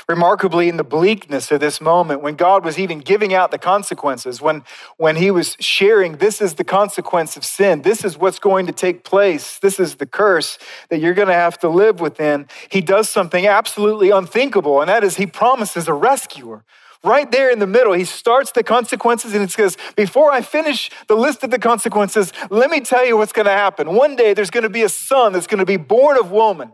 Remarkably, 0.08 0.68
in 0.68 0.76
the 0.76 0.84
bleakness 0.84 1.50
of 1.50 1.60
this 1.60 1.80
moment, 1.80 2.22
when 2.22 2.36
God 2.36 2.64
was 2.64 2.78
even 2.78 3.00
giving 3.00 3.34
out 3.34 3.50
the 3.50 3.58
consequences, 3.58 4.40
when, 4.40 4.62
when 4.98 5.16
He 5.16 5.30
was 5.30 5.56
sharing, 5.58 6.18
this 6.18 6.40
is 6.40 6.54
the 6.54 6.64
consequence 6.64 7.36
of 7.36 7.44
sin, 7.44 7.82
this 7.82 8.04
is 8.04 8.16
what's 8.16 8.38
going 8.38 8.66
to 8.66 8.72
take 8.72 9.04
place, 9.04 9.58
this 9.58 9.80
is 9.80 9.96
the 9.96 10.06
curse 10.06 10.58
that 10.90 10.98
you're 10.98 11.14
going 11.14 11.28
to 11.28 11.34
have 11.34 11.58
to 11.58 11.68
live 11.68 12.00
within, 12.00 12.46
He 12.68 12.80
does 12.80 13.08
something 13.08 13.46
absolutely 13.46 14.10
unthinkable, 14.10 14.80
and 14.80 14.88
that 14.88 15.02
is 15.02 15.16
He 15.16 15.26
promises 15.26 15.88
a 15.88 15.94
rescuer. 15.94 16.64
Right 17.02 17.30
there 17.30 17.50
in 17.50 17.60
the 17.60 17.68
middle, 17.68 17.92
he 17.92 18.04
starts 18.04 18.50
the 18.50 18.64
consequences 18.64 19.32
and 19.32 19.42
he 19.42 19.48
says, 19.48 19.76
Before 19.94 20.32
I 20.32 20.40
finish 20.40 20.90
the 21.06 21.14
list 21.14 21.44
of 21.44 21.52
the 21.52 21.58
consequences, 21.58 22.32
let 22.50 22.68
me 22.68 22.80
tell 22.80 23.06
you 23.06 23.16
what's 23.16 23.32
going 23.32 23.46
to 23.46 23.52
happen. 23.52 23.94
One 23.94 24.16
day 24.16 24.34
there's 24.34 24.50
going 24.50 24.64
to 24.64 24.70
be 24.70 24.82
a 24.82 24.88
son 24.88 25.32
that's 25.32 25.46
going 25.46 25.60
to 25.60 25.66
be 25.66 25.76
born 25.76 26.18
of 26.18 26.32
woman. 26.32 26.72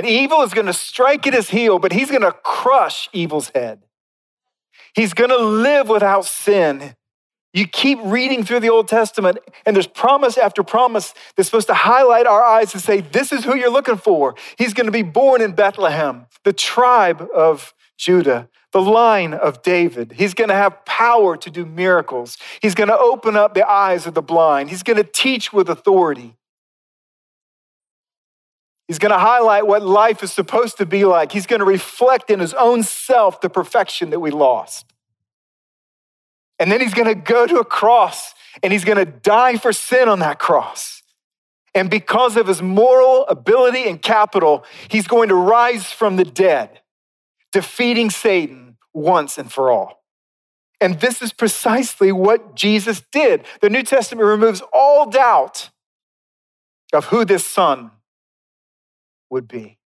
And 0.00 0.08
evil 0.08 0.40
is 0.40 0.54
going 0.54 0.66
to 0.66 0.72
strike 0.72 1.26
at 1.26 1.34
his 1.34 1.50
heel, 1.50 1.78
but 1.78 1.92
he's 1.92 2.10
going 2.10 2.22
to 2.22 2.32
crush 2.32 3.10
evil's 3.12 3.50
head. 3.54 3.82
He's 4.94 5.12
going 5.12 5.28
to 5.28 5.36
live 5.36 5.90
without 5.90 6.24
sin. 6.24 6.96
You 7.52 7.66
keep 7.66 7.98
reading 8.02 8.42
through 8.42 8.60
the 8.60 8.70
Old 8.70 8.88
Testament, 8.88 9.40
and 9.66 9.76
there's 9.76 9.86
promise 9.86 10.38
after 10.38 10.62
promise 10.62 11.12
that's 11.36 11.50
supposed 11.50 11.66
to 11.66 11.74
highlight 11.74 12.26
our 12.26 12.42
eyes 12.42 12.72
and 12.72 12.82
say, 12.82 13.02
This 13.02 13.30
is 13.30 13.44
who 13.44 13.54
you're 13.54 13.70
looking 13.70 13.98
for. 13.98 14.36
He's 14.56 14.72
going 14.72 14.86
to 14.86 14.90
be 14.90 15.02
born 15.02 15.42
in 15.42 15.52
Bethlehem, 15.52 16.24
the 16.44 16.54
tribe 16.54 17.28
of 17.36 17.74
Judah, 17.98 18.48
the 18.72 18.80
line 18.80 19.34
of 19.34 19.60
David. 19.60 20.12
He's 20.12 20.32
going 20.32 20.48
to 20.48 20.54
have 20.54 20.82
power 20.86 21.36
to 21.36 21.50
do 21.50 21.66
miracles. 21.66 22.38
He's 22.62 22.74
going 22.74 22.88
to 22.88 22.98
open 22.98 23.36
up 23.36 23.52
the 23.52 23.68
eyes 23.68 24.06
of 24.06 24.14
the 24.14 24.22
blind. 24.22 24.70
He's 24.70 24.82
going 24.82 24.96
to 24.96 25.04
teach 25.04 25.52
with 25.52 25.68
authority. 25.68 26.38
He's 28.90 28.98
going 28.98 29.12
to 29.12 29.20
highlight 29.20 29.68
what 29.68 29.84
life 29.84 30.20
is 30.24 30.32
supposed 30.32 30.78
to 30.78 30.84
be 30.84 31.04
like. 31.04 31.30
He's 31.30 31.46
going 31.46 31.60
to 31.60 31.64
reflect 31.64 32.28
in 32.28 32.40
his 32.40 32.54
own 32.54 32.82
self 32.82 33.40
the 33.40 33.48
perfection 33.48 34.10
that 34.10 34.18
we 34.18 34.32
lost. 34.32 34.84
And 36.58 36.72
then 36.72 36.80
he's 36.80 36.92
going 36.92 37.06
to 37.06 37.14
go 37.14 37.46
to 37.46 37.60
a 37.60 37.64
cross 37.64 38.34
and 38.64 38.72
he's 38.72 38.84
going 38.84 38.98
to 38.98 39.04
die 39.04 39.58
for 39.58 39.72
sin 39.72 40.08
on 40.08 40.18
that 40.18 40.40
cross. 40.40 41.04
And 41.72 41.88
because 41.88 42.36
of 42.36 42.48
his 42.48 42.62
moral 42.62 43.28
ability 43.28 43.88
and 43.88 44.02
capital, 44.02 44.64
he's 44.88 45.06
going 45.06 45.28
to 45.28 45.36
rise 45.36 45.92
from 45.92 46.16
the 46.16 46.24
dead, 46.24 46.80
defeating 47.52 48.10
Satan 48.10 48.76
once 48.92 49.38
and 49.38 49.52
for 49.52 49.70
all. 49.70 50.02
And 50.80 50.98
this 50.98 51.22
is 51.22 51.32
precisely 51.32 52.10
what 52.10 52.56
Jesus 52.56 53.04
did. 53.12 53.44
The 53.60 53.70
New 53.70 53.84
Testament 53.84 54.26
removes 54.26 54.64
all 54.72 55.08
doubt 55.08 55.70
of 56.92 57.04
who 57.04 57.24
this 57.24 57.46
son 57.46 57.92
would 59.30 59.48
be. 59.48 59.78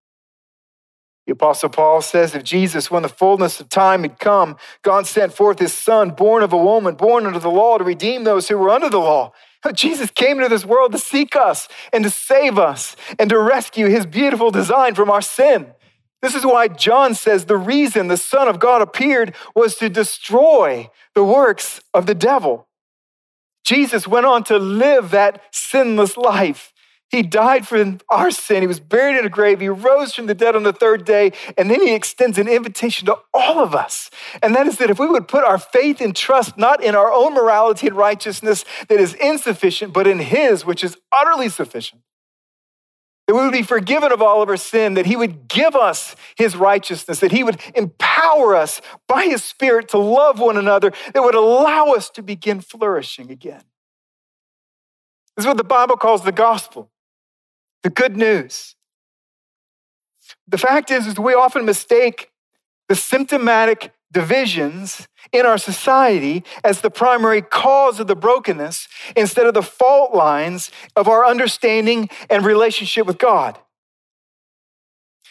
The 1.26 1.33
Apostle 1.33 1.70
Paul 1.70 2.02
says 2.02 2.35
of 2.35 2.44
Jesus, 2.44 2.90
when 2.90 3.02
the 3.02 3.09
fullness 3.09 3.59
of 3.59 3.70
time 3.70 4.02
had 4.02 4.18
come, 4.18 4.57
God 4.83 5.07
sent 5.07 5.33
forth 5.33 5.59
his 5.59 5.72
Son, 5.72 6.11
born 6.11 6.42
of 6.42 6.52
a 6.52 6.59
woman, 6.59 6.96
born 6.96 7.24
under 7.24 7.38
the 7.38 7.50
law, 7.50 7.78
to 7.78 7.85
redeem 7.85 8.24
those 8.24 8.48
who 8.48 8.59
were 8.59 8.68
under 8.68 8.90
the 8.90 8.98
law. 8.98 9.33
Jesus 9.74 10.11
came 10.11 10.37
into 10.37 10.50
this 10.50 10.66
world 10.66 10.92
to 10.92 10.98
seek 10.98 11.35
us 11.35 11.66
and 11.94 12.04
to 12.04 12.11
save 12.11 12.59
us 12.59 12.94
and 13.18 13.30
to 13.30 13.38
rescue 13.38 13.88
his 13.88 14.04
beautiful 14.04 14.50
design 14.50 14.94
from 14.94 15.11
our 15.11 15.22
sin. 15.22 15.72
This 16.20 16.35
is 16.35 16.44
why 16.44 16.68
John 16.68 17.14
says 17.14 17.46
the 17.46 17.57
reason 17.57 18.09
the 18.09 18.16
Son 18.18 18.46
of 18.46 18.59
God 18.59 18.83
appeared 18.83 19.35
was 19.54 19.76
to 19.76 19.88
destroy 19.88 20.90
the 21.14 21.24
works 21.24 21.80
of 21.94 22.04
the 22.04 22.14
devil. 22.14 22.68
Jesus 23.64 24.07
went 24.07 24.26
on 24.26 24.44
to 24.44 24.59
live 24.59 25.11
that 25.11 25.42
sinless 25.52 26.18
life 26.18 26.73
he 27.14 27.22
died 27.22 27.66
for 27.66 27.98
our 28.09 28.31
sin. 28.31 28.62
He 28.62 28.66
was 28.66 28.81
buried 28.81 29.18
in 29.18 29.24
a 29.24 29.31
grave. 29.31 29.61
He 29.61 29.68
rose 29.68 30.14
from 30.14 30.27
the 30.27 30.35
dead 30.35 30.57
on 30.57 30.62
the 30.62 30.72
third 30.72 31.05
day. 31.05 31.33
And 31.57 31.70
then 31.70 31.81
he 31.81 31.94
extends 31.94 32.38
an 32.38 32.48
invitation 32.48 33.07
to 33.07 33.18
all 33.33 33.61
of 33.61 33.74
us. 33.74 34.11
And 34.42 34.55
that 34.55 34.66
is 34.66 34.79
that 34.79 34.90
if 34.90 34.98
we 34.98 35.07
would 35.07 35.29
put 35.29 35.44
our 35.44 35.59
faith 35.59 36.00
and 36.00 36.14
trust 36.14 36.59
not 36.59 36.83
in 36.83 36.94
our 36.94 37.12
own 37.12 37.35
morality 37.35 37.87
and 37.87 37.96
righteousness 37.96 38.64
that 38.88 39.00
is 39.00 39.14
insufficient, 39.14 39.92
but 39.92 40.07
in 40.07 40.18
his, 40.18 40.64
which 40.64 40.83
is 40.83 40.96
utterly 41.12 41.48
sufficient, 41.48 42.03
that 43.27 43.35
we 43.35 43.42
would 43.42 43.53
be 43.53 43.62
forgiven 43.62 44.12
of 44.12 44.20
all 44.20 44.42
of 44.42 44.48
our 44.48 44.57
sin, 44.57 44.94
that 44.94 45.07
he 45.07 45.16
would 45.16 45.48
give 45.48 45.74
us 45.74 46.14
his 46.37 46.55
righteousness, 46.57 47.20
that 47.20 47.33
he 47.33 47.42
would 47.42 47.59
empower 47.74 48.55
us 48.55 48.83
by 49.09 49.24
his 49.24 49.42
spirit 49.42 49.88
to 49.88 49.98
love 49.98 50.38
one 50.38 50.59
another, 50.59 50.92
that 51.14 51.22
would 51.22 51.35
allow 51.35 51.92
us 51.92 52.11
to 52.11 52.22
begin 52.22 52.61
flourishing 52.61 53.31
again. 53.31 53.62
This 55.37 55.44
is 55.44 55.46
what 55.46 55.57
the 55.57 55.64
Bible 55.64 55.96
calls 55.96 56.22
the 56.22 56.33
gospel 56.33 56.90
the 57.84 57.90
good 57.90 58.16
news. 58.16 58.74
The 60.48 60.58
fact 60.58 60.90
is, 60.90 61.06
is 61.06 61.18
we 61.18 61.34
often 61.34 61.64
mistake 61.64 62.30
the 62.88 62.96
symptomatic 62.96 63.92
divisions 64.10 65.06
in 65.32 65.44
our 65.44 65.58
society 65.58 66.44
as 66.64 66.80
the 66.80 66.90
primary 66.90 67.42
cause 67.42 68.00
of 68.00 68.06
the 68.06 68.16
brokenness 68.16 68.88
instead 69.16 69.46
of 69.46 69.54
the 69.54 69.62
fault 69.62 70.14
lines 70.14 70.70
of 70.96 71.08
our 71.08 71.26
understanding 71.26 72.08
and 72.30 72.44
relationship 72.44 73.06
with 73.06 73.18
God. 73.18 73.58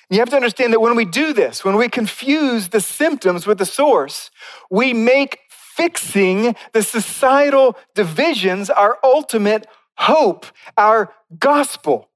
You 0.09 0.19
have 0.19 0.29
to 0.29 0.35
understand 0.35 0.73
that 0.73 0.81
when 0.81 0.95
we 0.95 1.05
do 1.05 1.33
this, 1.33 1.65
when 1.65 1.75
we 1.75 1.89
confuse 1.89 2.69
the 2.69 2.81
symptoms 2.81 3.47
with 3.47 3.57
the 3.57 3.65
source, 3.65 4.29
we 4.69 4.93
make 4.93 5.39
fixing 5.49 6.55
the 6.73 6.83
societal 6.83 7.75
divisions 7.95 8.69
our 8.69 8.99
ultimate 9.03 9.65
hope, 9.95 10.45
our 10.77 11.11
gospel 11.39 12.09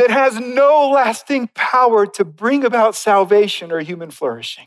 that 0.00 0.10
has 0.10 0.40
no 0.40 0.88
lasting 0.88 1.50
power 1.54 2.06
to 2.06 2.24
bring 2.24 2.64
about 2.64 2.94
salvation 2.94 3.70
or 3.70 3.80
human 3.80 4.10
flourishing. 4.10 4.66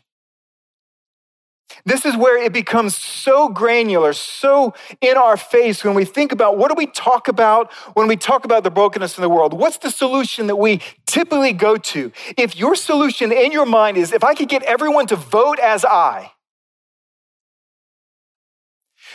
This 1.84 2.06
is 2.06 2.16
where 2.16 2.40
it 2.40 2.52
becomes 2.52 2.94
so 2.94 3.48
granular, 3.48 4.12
so 4.12 4.74
in 5.00 5.16
our 5.16 5.36
face 5.36 5.82
when 5.82 5.94
we 5.94 6.04
think 6.04 6.30
about 6.30 6.56
what 6.56 6.68
do 6.68 6.76
we 6.76 6.86
talk 6.86 7.26
about 7.26 7.72
when 7.94 8.06
we 8.06 8.16
talk 8.16 8.44
about 8.44 8.62
the 8.62 8.70
brokenness 8.70 9.18
in 9.18 9.22
the 9.22 9.28
world? 9.28 9.52
What's 9.54 9.78
the 9.78 9.90
solution 9.90 10.46
that 10.46 10.54
we 10.54 10.80
typically 11.04 11.52
go 11.52 11.78
to? 11.78 12.12
If 12.36 12.56
your 12.56 12.76
solution 12.76 13.32
in 13.32 13.50
your 13.50 13.66
mind 13.66 13.96
is 13.96 14.12
if 14.12 14.22
I 14.22 14.34
could 14.34 14.48
get 14.48 14.62
everyone 14.62 15.08
to 15.08 15.16
vote 15.16 15.58
as 15.58 15.84
I, 15.84 16.30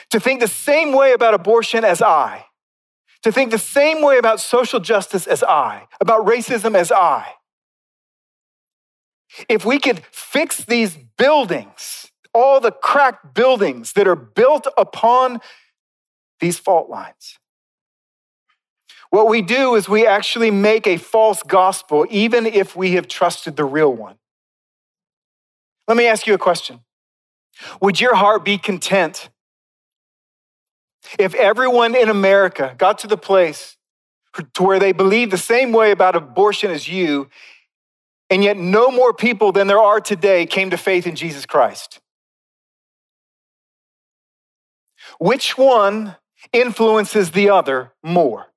to 0.09 0.19
think 0.19 0.41
the 0.41 0.49
same 0.49 0.91
way 0.91 1.13
about 1.13 1.33
abortion 1.33 1.85
as 1.85 2.01
I, 2.01 2.45
to 3.23 3.31
think 3.31 3.51
the 3.51 3.57
same 3.57 4.01
way 4.01 4.17
about 4.17 4.39
social 4.39 4.79
justice 4.79 5.27
as 5.27 5.43
I, 5.43 5.87
about 5.99 6.25
racism 6.25 6.75
as 6.75 6.91
I. 6.91 7.25
If 9.47 9.65
we 9.65 9.79
could 9.79 10.01
fix 10.11 10.63
these 10.63 10.97
buildings, 11.17 12.11
all 12.33 12.59
the 12.59 12.71
cracked 12.71 13.33
buildings 13.33 13.93
that 13.93 14.07
are 14.07 14.15
built 14.15 14.67
upon 14.77 15.39
these 16.39 16.57
fault 16.57 16.89
lines, 16.89 17.37
what 19.09 19.27
we 19.27 19.41
do 19.41 19.75
is 19.75 19.89
we 19.89 20.05
actually 20.05 20.51
make 20.51 20.85
a 20.85 20.97
false 20.97 21.41
gospel, 21.43 22.05
even 22.09 22.45
if 22.45 22.75
we 22.75 22.91
have 22.91 23.07
trusted 23.07 23.55
the 23.55 23.65
real 23.65 23.93
one. 23.93 24.15
Let 25.87 25.97
me 25.97 26.05
ask 26.05 26.27
you 26.27 26.35
a 26.35 26.39
question 26.39 26.81
Would 27.81 27.99
your 27.99 28.15
heart 28.15 28.45
be 28.45 28.57
content 28.57 29.29
if 31.17 31.33
everyone 31.35 31.95
in 31.95 32.09
America 32.09 32.75
got 32.77 32.99
to 32.99 33.07
the 33.07 33.17
place 33.17 33.77
to 34.53 34.63
where 34.63 34.79
they 34.79 34.91
believe 34.91 35.31
the 35.31 35.37
same 35.37 35.71
way 35.71 35.91
about 35.91 36.15
abortion 36.15 36.71
as 36.71 36.87
you, 36.87 37.29
and 38.29 38.43
yet 38.43 38.57
no 38.57 38.91
more 38.91 39.13
people 39.13 39.51
than 39.51 39.67
there 39.67 39.79
are 39.79 39.99
today 39.99 40.45
came 40.45 40.69
to 40.69 40.77
faith 40.77 41.07
in 41.07 41.15
Jesus 41.15 41.45
Christ? 41.45 41.99
Which 45.17 45.57
one 45.57 46.15
influences 46.53 47.31
the 47.31 47.49
other 47.49 47.91
more? 48.03 48.47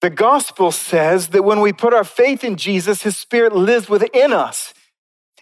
The 0.00 0.10
gospel 0.10 0.72
says 0.72 1.28
that 1.28 1.42
when 1.42 1.60
we 1.60 1.72
put 1.72 1.94
our 1.94 2.04
faith 2.04 2.44
in 2.44 2.56
Jesus, 2.56 3.02
his 3.02 3.16
spirit 3.16 3.54
lives 3.54 3.88
within 3.88 4.32
us. 4.32 4.74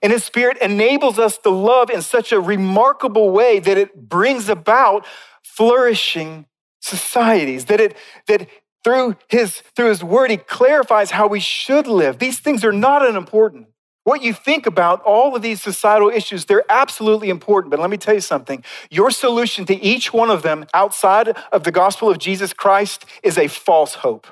And 0.05 0.13
his 0.13 0.23
spirit 0.23 0.59
enables 0.61 1.19
us 1.19 1.39
to 1.39 1.49
love 1.49 1.89
in 1.89 2.03
such 2.03 2.31
a 2.31 2.39
remarkable 2.39 3.31
way 3.31 3.59
that 3.59 3.79
it 3.79 4.07
brings 4.07 4.51
about 4.51 5.07
flourishing 5.43 6.45
societies, 6.81 7.65
that 7.65 7.81
it 7.81 7.97
that 8.27 8.47
through 8.85 9.17
his 9.29 9.63
through 9.75 9.89
his 9.89 10.05
word 10.05 10.31
he 10.31 10.37
clarifies 10.37 11.13
how 11.13 11.27
we 11.27 11.41
should 11.41 11.87
live. 11.87 12.19
These 12.19 12.39
things 12.39 12.67
are 12.67 12.73
not 12.73 13.03
unimportant. 13.03 13.69
What 14.03 14.23
you 14.23 14.35
think 14.35 14.67
about 14.67 15.01
all 15.05 15.35
of 15.35 15.41
these 15.41 15.63
societal 15.63 16.11
issues, 16.11 16.45
they're 16.45 16.71
absolutely 16.71 17.31
important. 17.31 17.71
But 17.71 17.81
let 17.81 17.89
me 17.89 17.97
tell 17.97 18.13
you 18.13 18.21
something 18.21 18.63
your 18.91 19.11
solution 19.11 19.65
to 19.65 19.75
each 19.75 20.13
one 20.13 20.29
of 20.29 20.43
them 20.43 20.67
outside 20.75 21.35
of 21.51 21.65
the 21.65 21.73
gospel 21.73 22.11
of 22.11 22.19
Jesus 22.19 22.53
Christ 22.53 23.07
is 23.23 23.39
a 23.39 23.49
false 23.49 23.95
hope. 23.95 24.27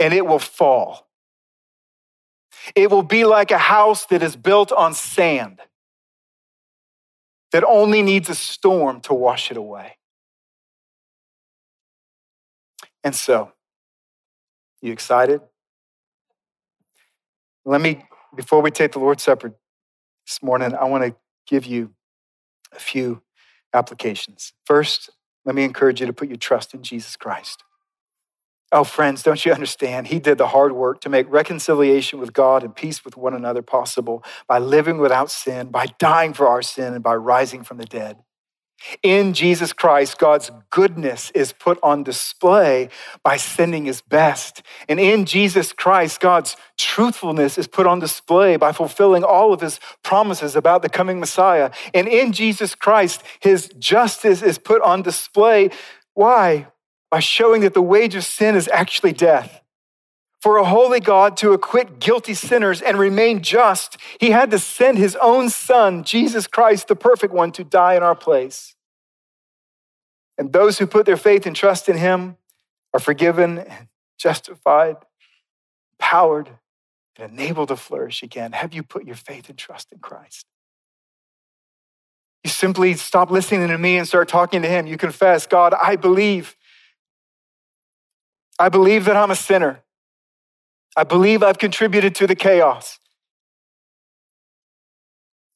And 0.00 0.12
it 0.12 0.26
will 0.26 0.40
fall. 0.40 1.07
It 2.74 2.90
will 2.90 3.02
be 3.02 3.24
like 3.24 3.50
a 3.50 3.58
house 3.58 4.06
that 4.06 4.22
is 4.22 4.36
built 4.36 4.72
on 4.72 4.94
sand 4.94 5.60
that 7.52 7.64
only 7.64 8.02
needs 8.02 8.28
a 8.28 8.34
storm 8.34 9.00
to 9.02 9.14
wash 9.14 9.50
it 9.50 9.56
away. 9.56 9.96
And 13.02 13.14
so, 13.14 13.52
you 14.82 14.92
excited? 14.92 15.40
Let 17.64 17.80
me, 17.80 18.04
before 18.34 18.60
we 18.60 18.70
take 18.70 18.92
the 18.92 18.98
Lord's 18.98 19.22
Supper 19.22 19.54
this 20.26 20.42
morning, 20.42 20.74
I 20.74 20.84
want 20.84 21.04
to 21.04 21.14
give 21.46 21.64
you 21.64 21.94
a 22.74 22.78
few 22.78 23.22
applications. 23.72 24.52
First, 24.66 25.10
let 25.44 25.54
me 25.54 25.64
encourage 25.64 26.00
you 26.00 26.06
to 26.06 26.12
put 26.12 26.28
your 26.28 26.36
trust 26.36 26.74
in 26.74 26.82
Jesus 26.82 27.16
Christ. 27.16 27.62
Oh, 28.70 28.84
friends, 28.84 29.22
don't 29.22 29.44
you 29.46 29.52
understand? 29.52 30.08
He 30.08 30.18
did 30.18 30.36
the 30.36 30.48
hard 30.48 30.72
work 30.72 31.00
to 31.00 31.08
make 31.08 31.30
reconciliation 31.30 32.20
with 32.20 32.34
God 32.34 32.62
and 32.62 32.76
peace 32.76 33.02
with 33.02 33.16
one 33.16 33.32
another 33.32 33.62
possible 33.62 34.22
by 34.46 34.58
living 34.58 34.98
without 34.98 35.30
sin, 35.30 35.68
by 35.68 35.86
dying 35.98 36.34
for 36.34 36.46
our 36.46 36.60
sin, 36.60 36.92
and 36.92 37.02
by 37.02 37.14
rising 37.14 37.64
from 37.64 37.78
the 37.78 37.86
dead. 37.86 38.18
In 39.02 39.32
Jesus 39.32 39.72
Christ, 39.72 40.18
God's 40.18 40.50
goodness 40.70 41.30
is 41.32 41.52
put 41.52 41.78
on 41.82 42.04
display 42.04 42.90
by 43.24 43.36
sending 43.36 43.86
his 43.86 44.02
best. 44.02 44.62
And 44.88 45.00
in 45.00 45.24
Jesus 45.24 45.72
Christ, 45.72 46.20
God's 46.20 46.56
truthfulness 46.76 47.58
is 47.58 47.66
put 47.66 47.86
on 47.86 47.98
display 47.98 48.56
by 48.56 48.72
fulfilling 48.72 49.24
all 49.24 49.52
of 49.52 49.62
his 49.62 49.80
promises 50.04 50.54
about 50.54 50.82
the 50.82 50.88
coming 50.88 51.18
Messiah. 51.18 51.72
And 51.92 52.06
in 52.06 52.32
Jesus 52.32 52.74
Christ, 52.74 53.24
his 53.40 53.68
justice 53.78 54.42
is 54.42 54.58
put 54.58 54.80
on 54.82 55.02
display. 55.02 55.70
Why? 56.14 56.68
By 57.10 57.20
showing 57.20 57.62
that 57.62 57.74
the 57.74 57.82
wage 57.82 58.14
of 58.14 58.24
sin 58.24 58.54
is 58.54 58.68
actually 58.68 59.12
death. 59.12 59.62
For 60.40 60.56
a 60.56 60.64
holy 60.64 61.00
God 61.00 61.36
to 61.38 61.52
acquit 61.52 61.98
guilty 61.98 62.34
sinners 62.34 62.80
and 62.80 62.96
remain 62.98 63.42
just, 63.42 63.96
he 64.20 64.30
had 64.30 64.50
to 64.52 64.58
send 64.58 64.98
his 64.98 65.16
own 65.20 65.50
son, 65.50 66.04
Jesus 66.04 66.46
Christ, 66.46 66.86
the 66.86 66.94
perfect 66.94 67.32
one, 67.32 67.50
to 67.52 67.64
die 67.64 67.94
in 67.94 68.02
our 68.04 68.14
place. 68.14 68.76
And 70.36 70.52
those 70.52 70.78
who 70.78 70.86
put 70.86 71.06
their 71.06 71.16
faith 71.16 71.44
and 71.46 71.56
trust 71.56 71.88
in 71.88 71.96
him 71.96 72.36
are 72.94 73.00
forgiven, 73.00 73.64
justified, 74.16 74.96
empowered, 75.98 76.50
and 77.16 77.32
enabled 77.32 77.68
to 77.68 77.76
flourish 77.76 78.22
again. 78.22 78.52
Have 78.52 78.72
you 78.72 78.84
put 78.84 79.04
your 79.04 79.16
faith 79.16 79.48
and 79.48 79.58
trust 79.58 79.90
in 79.90 79.98
Christ? 79.98 80.46
You 82.44 82.50
simply 82.50 82.94
stop 82.94 83.32
listening 83.32 83.66
to 83.66 83.78
me 83.78 83.98
and 83.98 84.06
start 84.06 84.28
talking 84.28 84.62
to 84.62 84.68
him. 84.68 84.86
You 84.86 84.96
confess, 84.96 85.48
God, 85.48 85.74
I 85.74 85.96
believe. 85.96 86.56
I 88.58 88.68
believe 88.68 89.04
that 89.04 89.16
I'm 89.16 89.30
a 89.30 89.36
sinner. 89.36 89.82
I 90.96 91.04
believe 91.04 91.42
I've 91.42 91.58
contributed 91.58 92.14
to 92.16 92.26
the 92.26 92.34
chaos. 92.34 92.98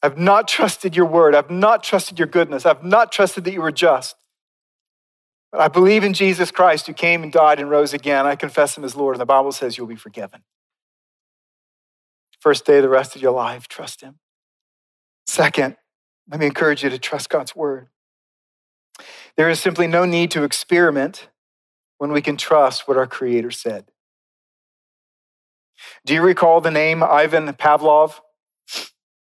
I've 0.02 0.18
not 0.18 0.48
trusted 0.48 0.96
your 0.96 1.06
word. 1.06 1.34
I've 1.34 1.50
not 1.50 1.82
trusted 1.82 2.18
your 2.18 2.28
goodness. 2.28 2.66
I've 2.66 2.84
not 2.84 3.12
trusted 3.12 3.44
that 3.44 3.52
you 3.52 3.62
were 3.62 3.72
just. 3.72 4.16
But 5.52 5.60
I 5.60 5.68
believe 5.68 6.02
in 6.02 6.12
Jesus 6.12 6.50
Christ 6.50 6.86
who 6.86 6.92
came 6.92 7.22
and 7.22 7.32
died 7.32 7.60
and 7.60 7.70
rose 7.70 7.92
again. 7.92 8.26
I 8.26 8.36
confess 8.36 8.76
him 8.76 8.84
as 8.84 8.96
Lord, 8.96 9.16
and 9.16 9.20
the 9.20 9.26
Bible 9.26 9.52
says 9.52 9.76
you'll 9.76 9.86
be 9.86 9.96
forgiven. 9.96 10.42
First 12.40 12.66
day, 12.66 12.78
of 12.78 12.82
the 12.82 12.88
rest 12.88 13.14
of 13.14 13.22
your 13.22 13.32
life, 13.32 13.68
trust 13.68 14.00
him. 14.00 14.18
Second, 15.26 15.76
let 16.28 16.40
me 16.40 16.46
encourage 16.46 16.82
you 16.82 16.90
to 16.90 16.98
trust 16.98 17.28
God's 17.28 17.54
word. 17.54 17.88
There 19.36 19.48
is 19.48 19.60
simply 19.60 19.86
no 19.86 20.04
need 20.04 20.30
to 20.32 20.42
experiment 20.42 21.28
when 22.02 22.10
we 22.10 22.20
can 22.20 22.36
trust 22.36 22.88
what 22.88 22.96
our 22.96 23.06
Creator 23.06 23.52
said. 23.52 23.84
Do 26.04 26.14
you 26.14 26.20
recall 26.20 26.60
the 26.60 26.72
name 26.72 27.00
Ivan 27.00 27.46
Pavlov? 27.52 28.18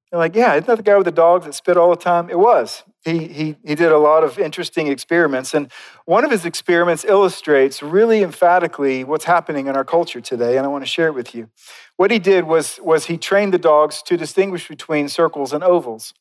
They're 0.09 0.17
like, 0.17 0.37
yeah, 0.37 0.53
isn't 0.53 0.67
that 0.67 0.77
the 0.77 0.83
guy 0.83 0.95
with 0.95 1.03
the 1.03 1.11
dog 1.11 1.43
that 1.43 1.53
spit 1.53 1.75
all 1.75 1.89
the 1.89 1.97
time? 1.97 2.29
It 2.29 2.39
was. 2.39 2.83
He, 3.03 3.27
he, 3.27 3.57
he 3.65 3.75
did 3.75 3.91
a 3.91 3.97
lot 3.97 4.23
of 4.23 4.39
interesting 4.39 4.87
experiments. 4.87 5.53
And 5.53 5.69
one 6.05 6.23
of 6.23 6.31
his 6.31 6.45
experiments 6.45 7.03
illustrates 7.03 7.83
really 7.83 8.23
emphatically 8.23 9.03
what's 9.03 9.25
happening 9.25 9.67
in 9.67 9.75
our 9.75 9.83
culture 9.83 10.21
today. 10.21 10.55
And 10.55 10.65
I 10.65 10.69
want 10.69 10.85
to 10.85 10.89
share 10.89 11.07
it 11.07 11.13
with 11.13 11.35
you. 11.35 11.49
What 11.97 12.09
he 12.09 12.19
did 12.19 12.45
was, 12.45 12.79
was 12.81 13.07
he 13.07 13.17
trained 13.17 13.53
the 13.53 13.57
dogs 13.57 14.01
to 14.03 14.15
distinguish 14.15 14.69
between 14.69 15.09
circles 15.09 15.51
and 15.51 15.61
ovals. 15.61 16.13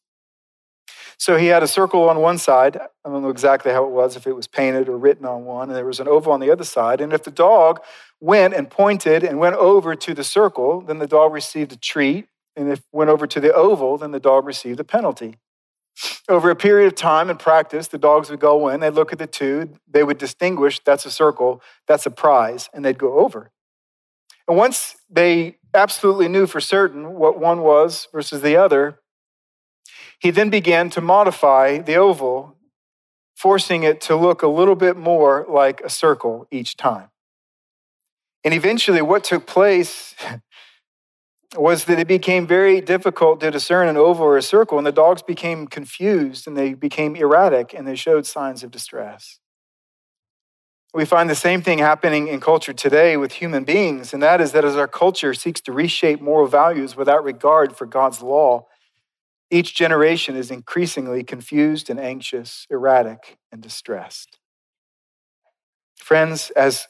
So 1.20 1.36
he 1.36 1.48
had 1.48 1.62
a 1.62 1.66
circle 1.66 2.08
on 2.08 2.20
one 2.20 2.38
side. 2.38 2.78
I 2.78 3.10
don't 3.10 3.20
know 3.20 3.28
exactly 3.28 3.72
how 3.72 3.84
it 3.84 3.90
was, 3.90 4.16
if 4.16 4.26
it 4.26 4.32
was 4.32 4.46
painted 4.46 4.88
or 4.88 4.96
written 4.96 5.26
on 5.26 5.44
one, 5.44 5.68
and 5.68 5.76
there 5.76 5.84
was 5.84 6.00
an 6.00 6.08
oval 6.08 6.32
on 6.32 6.40
the 6.40 6.50
other 6.50 6.64
side. 6.64 7.02
And 7.02 7.12
if 7.12 7.24
the 7.24 7.30
dog 7.30 7.80
went 8.20 8.54
and 8.54 8.70
pointed 8.70 9.22
and 9.22 9.38
went 9.38 9.56
over 9.56 9.94
to 9.94 10.14
the 10.14 10.24
circle, 10.24 10.80
then 10.80 10.98
the 10.98 11.06
dog 11.06 11.34
received 11.34 11.72
a 11.72 11.76
treat. 11.76 12.28
And 12.56 12.72
if 12.72 12.80
went 12.90 13.10
over 13.10 13.26
to 13.26 13.38
the 13.38 13.52
oval, 13.52 13.98
then 13.98 14.12
the 14.12 14.18
dog 14.18 14.46
received 14.46 14.80
a 14.80 14.84
penalty. 14.84 15.36
Over 16.26 16.48
a 16.48 16.56
period 16.56 16.86
of 16.86 16.94
time 16.94 17.28
and 17.28 17.38
practice, 17.38 17.88
the 17.88 17.98
dogs 17.98 18.30
would 18.30 18.40
go 18.40 18.70
in, 18.70 18.80
they'd 18.80 18.94
look 18.94 19.12
at 19.12 19.18
the 19.18 19.26
two, 19.26 19.74
they 19.86 20.02
would 20.02 20.16
distinguish 20.16 20.80
that's 20.82 21.04
a 21.04 21.10
circle, 21.10 21.60
that's 21.86 22.06
a 22.06 22.10
prize, 22.10 22.70
and 22.72 22.82
they'd 22.82 22.96
go 22.96 23.18
over. 23.18 23.50
And 24.48 24.56
once 24.56 24.96
they 25.10 25.58
absolutely 25.74 26.28
knew 26.28 26.46
for 26.46 26.60
certain 26.60 27.12
what 27.12 27.38
one 27.38 27.60
was 27.60 28.08
versus 28.10 28.40
the 28.40 28.56
other, 28.56 29.00
he 30.20 30.30
then 30.30 30.50
began 30.50 30.90
to 30.90 31.00
modify 31.00 31.78
the 31.78 31.96
oval, 31.96 32.54
forcing 33.34 33.82
it 33.82 34.00
to 34.02 34.14
look 34.14 34.42
a 34.42 34.48
little 34.48 34.76
bit 34.76 34.96
more 34.96 35.46
like 35.48 35.80
a 35.80 35.88
circle 35.88 36.46
each 36.50 36.76
time. 36.76 37.08
And 38.44 38.52
eventually, 38.52 39.00
what 39.00 39.24
took 39.24 39.46
place 39.46 40.14
was 41.56 41.86
that 41.86 41.98
it 41.98 42.06
became 42.06 42.46
very 42.46 42.82
difficult 42.82 43.40
to 43.40 43.50
discern 43.50 43.88
an 43.88 43.96
oval 43.96 44.26
or 44.26 44.36
a 44.36 44.42
circle, 44.42 44.76
and 44.76 44.86
the 44.86 44.92
dogs 44.92 45.22
became 45.22 45.66
confused 45.66 46.46
and 46.46 46.56
they 46.56 46.74
became 46.74 47.16
erratic 47.16 47.74
and 47.74 47.88
they 47.88 47.96
showed 47.96 48.26
signs 48.26 48.62
of 48.62 48.70
distress. 48.70 49.40
We 50.92 51.04
find 51.04 51.30
the 51.30 51.34
same 51.34 51.62
thing 51.62 51.78
happening 51.78 52.28
in 52.28 52.40
culture 52.40 52.72
today 52.72 53.16
with 53.16 53.32
human 53.32 53.64
beings, 53.64 54.12
and 54.12 54.22
that 54.22 54.40
is 54.40 54.52
that 54.52 54.64
as 54.64 54.76
our 54.76 54.88
culture 54.88 55.32
seeks 55.32 55.60
to 55.62 55.72
reshape 55.72 56.20
moral 56.20 56.46
values 56.46 56.94
without 56.94 57.24
regard 57.24 57.76
for 57.76 57.86
God's 57.86 58.22
law, 58.22 58.66
each 59.50 59.74
generation 59.74 60.36
is 60.36 60.50
increasingly 60.50 61.24
confused 61.24 61.90
and 61.90 61.98
anxious, 61.98 62.66
erratic, 62.70 63.38
and 63.50 63.60
distressed. 63.60 64.38
Friends, 65.96 66.50
as 66.50 66.86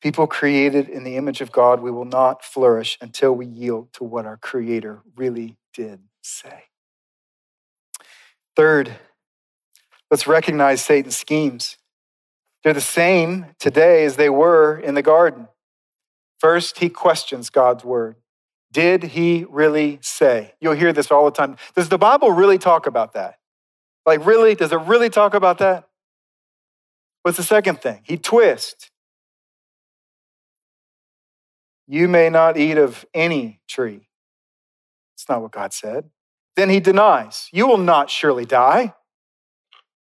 people 0.00 0.26
created 0.26 0.88
in 0.88 1.04
the 1.04 1.16
image 1.16 1.40
of 1.40 1.50
God, 1.50 1.80
we 1.80 1.90
will 1.90 2.04
not 2.04 2.44
flourish 2.44 2.96
until 3.00 3.32
we 3.32 3.46
yield 3.46 3.92
to 3.94 4.04
what 4.04 4.26
our 4.26 4.36
Creator 4.36 5.02
really 5.16 5.56
did 5.74 6.00
say. 6.22 6.64
Third, 8.54 8.92
let's 10.10 10.26
recognize 10.26 10.82
Satan's 10.82 11.16
schemes. 11.16 11.76
They're 12.62 12.72
the 12.72 12.80
same 12.80 13.46
today 13.58 14.04
as 14.04 14.16
they 14.16 14.30
were 14.30 14.78
in 14.78 14.94
the 14.94 15.02
garden. 15.02 15.48
First, 16.38 16.78
he 16.78 16.88
questions 16.88 17.50
God's 17.50 17.84
word. 17.84 18.16
Did 18.76 19.04
he 19.04 19.46
really 19.48 20.00
say? 20.02 20.52
You'll 20.60 20.74
hear 20.74 20.92
this 20.92 21.10
all 21.10 21.24
the 21.24 21.30
time. 21.30 21.56
Does 21.74 21.88
the 21.88 21.96
Bible 21.96 22.30
really 22.30 22.58
talk 22.58 22.86
about 22.86 23.14
that? 23.14 23.38
Like, 24.04 24.26
really? 24.26 24.54
Does 24.54 24.70
it 24.70 24.80
really 24.80 25.08
talk 25.08 25.32
about 25.32 25.56
that? 25.60 25.88
What's 27.22 27.38
the 27.38 27.42
second 27.44 27.80
thing? 27.80 28.02
He 28.04 28.18
twists. 28.18 28.90
You 31.88 32.08
may 32.08 32.30
not 32.30 32.58
eat 32.58 32.78
of 32.78 33.06
any 33.14 33.60
tree 33.68 34.08
It's 35.16 35.28
not 35.28 35.42
what 35.42 35.52
God 35.52 35.72
said. 35.72 36.10
Then 36.56 36.70
he 36.70 36.80
denies, 36.80 37.48
You 37.52 37.66
will 37.66 37.78
not 37.78 38.10
surely 38.10 38.44
die. 38.46 38.94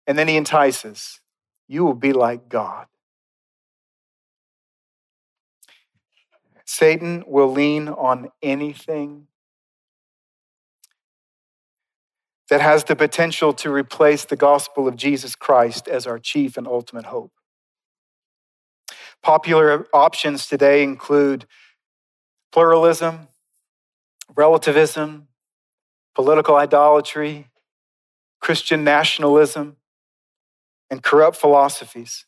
And 0.06 0.18
then 0.18 0.28
he 0.28 0.36
entices, 0.36 1.20
You 1.68 1.84
will 1.84 1.94
be 1.94 2.12
like 2.12 2.48
God. 2.48 2.86
Satan 6.72 7.22
will 7.26 7.52
lean 7.52 7.86
on 7.86 8.30
anything 8.42 9.26
that 12.48 12.62
has 12.62 12.84
the 12.84 12.96
potential 12.96 13.52
to 13.52 13.70
replace 13.70 14.24
the 14.24 14.36
gospel 14.36 14.88
of 14.88 14.96
Jesus 14.96 15.34
Christ 15.34 15.86
as 15.86 16.06
our 16.06 16.18
chief 16.18 16.56
and 16.56 16.66
ultimate 16.66 17.04
hope. 17.04 17.30
Popular 19.22 19.86
options 19.92 20.46
today 20.46 20.82
include 20.82 21.44
pluralism, 22.52 23.28
relativism, 24.34 25.28
political 26.14 26.56
idolatry, 26.56 27.50
Christian 28.40 28.82
nationalism, 28.82 29.76
and 30.90 31.02
corrupt 31.02 31.36
philosophies. 31.36 32.24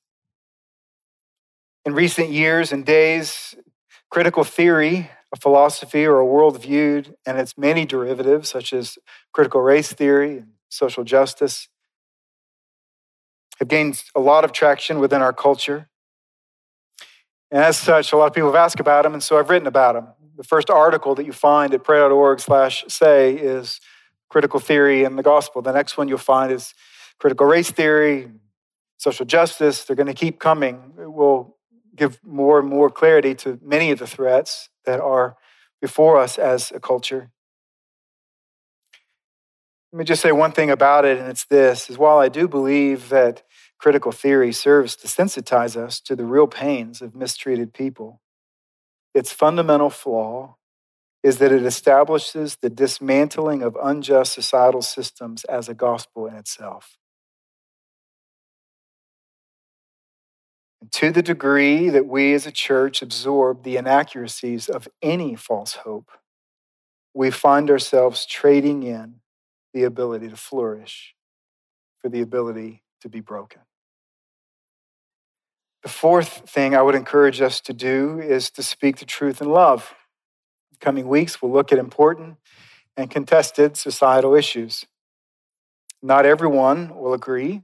In 1.87 1.95
recent 1.95 2.29
years 2.29 2.73
and 2.73 2.85
days, 2.85 3.57
critical 4.15 4.45
theory, 4.45 5.11
a 5.33 5.37
philosophy 5.37 6.07
or 6.07 6.21
a 6.21 6.25
worldview, 6.25 7.13
and 7.27 7.37
its 7.37 7.59
many 7.59 7.85
derivatives, 7.85 8.49
such 8.49 8.73
as 8.73 8.97
critical 9.33 9.61
race 9.61 9.93
theory 9.93 10.39
and 10.39 10.53
social 10.69 11.03
justice, 11.03 11.69
have 13.59 13.67
gained 13.67 14.05
a 14.15 14.21
lot 14.21 14.45
of 14.45 14.53
traction 14.53 15.01
within 15.01 15.21
our 15.21 15.33
culture. 15.33 15.89
And 17.51 17.65
as 17.65 17.77
such, 17.77 18.13
a 18.13 18.17
lot 18.17 18.27
of 18.27 18.35
people 18.35 18.51
have 18.51 18.55
asked 18.55 18.79
about 18.79 19.03
them, 19.03 19.15
and 19.15 19.23
so 19.23 19.37
I've 19.37 19.51
written 19.51 19.67
about 19.67 19.95
them. 19.95 20.07
The 20.37 20.45
first 20.45 20.71
article 20.71 21.17
that 21.17 21.27
you 21.27 21.33
find 21.33 21.75
at 21.75 21.83
pray.org 21.83 22.39
slash 22.39 22.85
say 22.87 23.35
is 23.35 23.81
critical 24.29 24.61
theory 24.61 25.03
and 25.03 25.19
the 25.19 25.25
gospel. 25.25 25.61
The 25.61 25.73
next 25.73 25.99
one 25.99 26.07
you'll 26.07 26.19
find 26.19 26.53
is 26.53 26.73
critical 27.19 27.49
race 27.49 27.73
theory, 27.73 28.31
social 28.97 29.27
justice. 29.27 29.85
They're 29.85 29.97
going 29.97 30.07
to 30.07 30.15
keep 30.15 30.39
coming. 30.39 30.93
It 31.01 31.13
will 31.13 31.54
give 31.95 32.19
more 32.25 32.59
and 32.59 32.69
more 32.69 32.91
clarity 32.91 33.35
to 33.37 33.59
many 33.63 33.91
of 33.91 33.99
the 33.99 34.07
threats 34.07 34.69
that 34.85 35.01
are 35.01 35.37
before 35.81 36.19
us 36.19 36.39
as 36.39 36.73
a 36.73 36.81
culture. 36.81 37.31
Let 39.93 39.99
me 39.99 40.05
just 40.05 40.23
say 40.23 40.33
one 40.33 40.53
thing 40.53 40.71
about 40.71 41.05
it, 41.05 41.19
and 41.19 41.29
it's 41.29 41.45
this 41.45 41.89
is 41.89 41.97
while 41.97 42.19
I 42.19 42.29
do 42.29 42.49
believe 42.49 43.11
that 43.11 43.43
critical 43.79 44.13
theory 44.13 44.53
serves 44.53 44.97
to 44.97 45.07
sensitize 45.07 45.77
us 45.77 46.01
to 46.01 46.17
the 46.17 46.25
real 46.25 46.47
pains 46.47 47.01
of 47.01 47.15
mistreated 47.15 47.73
people, 47.73 48.21
its 49.15 49.31
fundamental 49.31 49.91
flaw 49.91 50.57
is 51.23 51.39
that 51.39 51.53
it 51.53 51.65
establishes 51.65 52.57
the 52.57 52.71
dismantling 52.71 53.63
of 53.63 53.77
unjust 53.83 54.33
societal 54.33 54.83
systems 54.83 55.45
as 55.45 55.69
a 55.69 55.75
gospel 55.75 56.27
in 56.27 56.35
itself. 56.35 56.99
To 60.93 61.11
the 61.11 61.23
degree 61.23 61.89
that 61.89 62.07
we 62.07 62.35
as 62.35 62.47
a 62.47 62.53
church 62.53 63.03
absorb 63.03 63.63
the 63.63 63.77
inaccuracies 63.77 64.69
of 64.69 64.89
any 65.03 65.35
false 65.35 65.75
hope, 65.75 66.11
we 67.15 67.31
find 67.31 67.71
ourselves 67.71 68.27
trading 68.27 68.83
in 68.83 69.21
the 69.73 69.85
ability 69.85 70.29
to 70.29 70.37
flourish 70.37 71.15
for 72.01 72.09
the 72.09 72.21
ability 72.21 72.83
to 73.01 73.09
be 73.09 73.21
broken. 73.21 73.63
The 75.83 75.89
fourth 75.91 76.49
thing 76.49 76.75
I 76.75 76.83
would 76.83 76.95
encourage 76.95 77.41
us 77.41 77.61
to 77.63 77.73
do 77.73 78.19
is 78.19 78.51
to 78.53 78.63
speak 78.63 78.97
the 78.97 79.05
truth 79.05 79.41
in 79.41 79.51
love. 79.51 79.95
In 80.73 80.79
coming 80.81 81.09
weeks, 81.09 81.43
we'll 81.43 81.53
look 81.53 81.73
at 81.73 81.79
important 81.79 82.37
and 82.97 83.11
contested 83.11 83.77
societal 83.77 84.35
issues. 84.35 84.87
Not 86.03 86.27
everyone 86.27 86.97
will 86.97 87.13
agree 87.13 87.63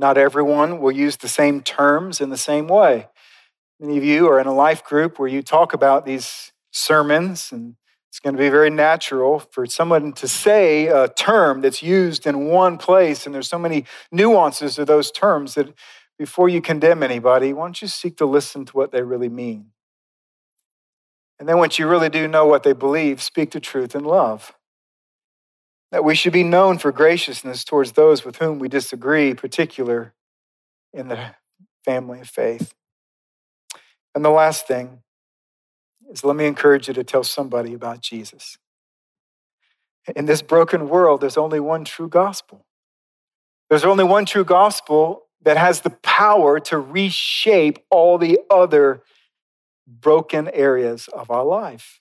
not 0.00 0.16
everyone 0.16 0.80
will 0.80 0.90
use 0.90 1.18
the 1.18 1.28
same 1.28 1.60
terms 1.60 2.22
in 2.22 2.30
the 2.30 2.38
same 2.38 2.66
way. 2.66 3.06
Many 3.78 3.98
of 3.98 4.04
you 4.04 4.26
are 4.28 4.40
in 4.40 4.46
a 4.46 4.54
life 4.54 4.82
group 4.82 5.18
where 5.18 5.28
you 5.28 5.42
talk 5.42 5.74
about 5.74 6.06
these 6.06 6.52
sermons, 6.70 7.52
and 7.52 7.76
it's 8.08 8.18
going 8.18 8.34
to 8.34 8.40
be 8.40 8.48
very 8.48 8.70
natural 8.70 9.38
for 9.38 9.66
someone 9.66 10.14
to 10.14 10.26
say 10.26 10.86
a 10.86 11.08
term 11.08 11.60
that's 11.60 11.82
used 11.82 12.26
in 12.26 12.46
one 12.46 12.78
place, 12.78 13.26
and 13.26 13.34
there's 13.34 13.48
so 13.48 13.58
many 13.58 13.84
nuances 14.10 14.78
of 14.78 14.86
those 14.86 15.10
terms 15.10 15.54
that 15.54 15.72
before 16.18 16.48
you 16.48 16.62
condemn 16.62 17.02
anybody, 17.02 17.52
why 17.52 17.66
don't 17.66 17.82
you 17.82 17.88
seek 17.88 18.16
to 18.16 18.26
listen 18.26 18.64
to 18.64 18.72
what 18.72 18.92
they 18.92 19.02
really 19.02 19.28
mean? 19.28 19.66
And 21.38 21.46
then 21.48 21.58
once 21.58 21.78
you 21.78 21.86
really 21.86 22.08
do 22.08 22.26
know 22.26 22.46
what 22.46 22.62
they 22.62 22.72
believe, 22.72 23.20
speak 23.22 23.50
the 23.50 23.60
truth 23.60 23.94
in 23.94 24.04
love 24.04 24.54
that 25.90 26.04
we 26.04 26.14
should 26.14 26.32
be 26.32 26.44
known 26.44 26.78
for 26.78 26.92
graciousness 26.92 27.64
towards 27.64 27.92
those 27.92 28.24
with 28.24 28.36
whom 28.36 28.58
we 28.58 28.68
disagree, 28.68 29.34
particular 29.34 30.14
in 30.92 31.08
the 31.08 31.34
family 31.84 32.20
of 32.20 32.28
faith. 32.28 32.74
And 34.14 34.24
the 34.24 34.30
last 34.30 34.66
thing 34.66 35.02
is 36.10 36.24
let 36.24 36.36
me 36.36 36.46
encourage 36.46 36.88
you 36.88 36.94
to 36.94 37.04
tell 37.04 37.24
somebody 37.24 37.74
about 37.74 38.00
Jesus. 38.00 38.58
In 40.16 40.26
this 40.26 40.42
broken 40.42 40.88
world, 40.88 41.20
there's 41.20 41.36
only 41.36 41.60
one 41.60 41.84
true 41.84 42.08
gospel. 42.08 42.64
There's 43.68 43.84
only 43.84 44.04
one 44.04 44.24
true 44.24 44.44
gospel 44.44 45.26
that 45.42 45.56
has 45.56 45.82
the 45.82 45.90
power 45.90 46.58
to 46.60 46.78
reshape 46.78 47.78
all 47.90 48.18
the 48.18 48.40
other 48.50 49.02
broken 49.86 50.48
areas 50.48 51.08
of 51.08 51.30
our 51.30 51.44
life 51.44 51.99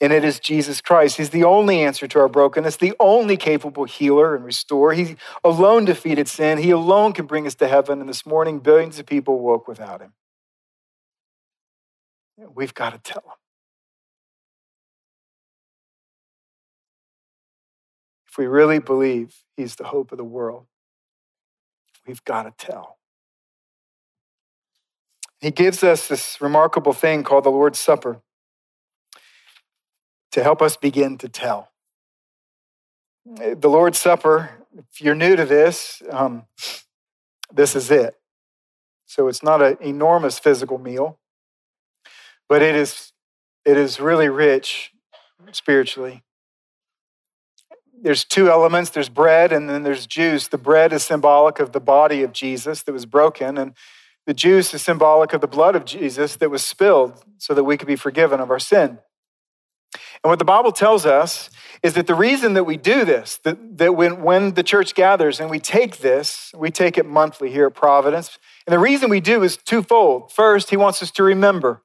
and 0.00 0.12
it 0.12 0.24
is 0.24 0.38
Jesus 0.38 0.80
Christ. 0.80 1.16
He's 1.16 1.30
the 1.30 1.44
only 1.44 1.80
answer 1.82 2.06
to 2.06 2.20
our 2.20 2.28
brokenness, 2.28 2.76
the 2.76 2.94
only 3.00 3.36
capable 3.36 3.84
healer 3.84 4.36
and 4.36 4.44
restorer. 4.44 4.92
He 4.92 5.16
alone 5.42 5.84
defeated 5.84 6.28
sin. 6.28 6.58
He 6.58 6.70
alone 6.70 7.12
can 7.12 7.26
bring 7.26 7.46
us 7.46 7.56
to 7.56 7.66
heaven. 7.66 8.00
And 8.00 8.08
this 8.08 8.24
morning, 8.24 8.60
billions 8.60 8.98
of 8.98 9.06
people 9.06 9.40
woke 9.40 9.66
without 9.66 10.00
him. 10.00 10.12
We've 12.54 12.74
got 12.74 12.92
to 12.92 12.98
tell 12.98 13.22
them. 13.22 13.34
If 18.28 18.38
we 18.38 18.46
really 18.46 18.78
believe 18.78 19.42
he's 19.56 19.74
the 19.74 19.84
hope 19.84 20.12
of 20.12 20.18
the 20.18 20.24
world, 20.24 20.66
we've 22.06 22.24
got 22.24 22.44
to 22.44 22.66
tell. 22.66 22.98
He 25.40 25.50
gives 25.50 25.82
us 25.82 26.06
this 26.06 26.40
remarkable 26.40 26.92
thing 26.92 27.24
called 27.24 27.44
the 27.44 27.50
Lord's 27.50 27.80
Supper 27.80 28.22
to 30.38 30.44
help 30.44 30.62
us 30.62 30.76
begin 30.76 31.18
to 31.18 31.28
tell. 31.28 31.68
The 33.26 33.68
Lord's 33.68 33.98
Supper, 33.98 34.50
if 34.76 35.00
you're 35.00 35.16
new 35.16 35.34
to 35.34 35.44
this, 35.44 36.00
um, 36.10 36.44
this 37.52 37.74
is 37.74 37.90
it. 37.90 38.14
So 39.04 39.26
it's 39.26 39.42
not 39.42 39.60
an 39.60 39.78
enormous 39.80 40.38
physical 40.38 40.78
meal, 40.78 41.18
but 42.48 42.62
it 42.62 42.76
is, 42.76 43.12
it 43.64 43.76
is 43.76 43.98
really 43.98 44.28
rich 44.28 44.92
spiritually. 45.50 46.22
There's 48.00 48.24
two 48.24 48.48
elements 48.48 48.90
there's 48.90 49.08
bread 49.08 49.52
and 49.52 49.68
then 49.68 49.82
there's 49.82 50.06
juice. 50.06 50.46
The 50.46 50.56
bread 50.56 50.92
is 50.92 51.02
symbolic 51.02 51.58
of 51.58 51.72
the 51.72 51.80
body 51.80 52.22
of 52.22 52.32
Jesus 52.32 52.84
that 52.84 52.92
was 52.92 53.06
broken, 53.06 53.58
and 53.58 53.74
the 54.24 54.34
juice 54.34 54.72
is 54.72 54.82
symbolic 54.82 55.32
of 55.32 55.40
the 55.40 55.48
blood 55.48 55.74
of 55.74 55.84
Jesus 55.84 56.36
that 56.36 56.48
was 56.48 56.64
spilled 56.64 57.24
so 57.38 57.54
that 57.54 57.64
we 57.64 57.76
could 57.76 57.88
be 57.88 57.96
forgiven 57.96 58.38
of 58.38 58.52
our 58.52 58.60
sin. 58.60 59.00
And 59.94 60.30
what 60.30 60.38
the 60.38 60.44
Bible 60.44 60.72
tells 60.72 61.06
us 61.06 61.50
is 61.82 61.94
that 61.94 62.06
the 62.06 62.14
reason 62.14 62.54
that 62.54 62.64
we 62.64 62.76
do 62.76 63.04
this, 63.04 63.38
that, 63.44 63.78
that 63.78 63.94
when, 63.94 64.22
when 64.22 64.54
the 64.54 64.62
church 64.62 64.94
gathers 64.94 65.40
and 65.40 65.48
we 65.48 65.60
take 65.60 65.98
this, 65.98 66.52
we 66.56 66.70
take 66.70 66.98
it 66.98 67.06
monthly 67.06 67.50
here 67.50 67.66
at 67.66 67.74
Providence. 67.74 68.38
And 68.66 68.72
the 68.72 68.78
reason 68.78 69.10
we 69.10 69.20
do 69.20 69.42
is 69.42 69.56
twofold. 69.56 70.32
First, 70.32 70.70
he 70.70 70.76
wants 70.76 71.02
us 71.02 71.10
to 71.12 71.22
remember. 71.22 71.82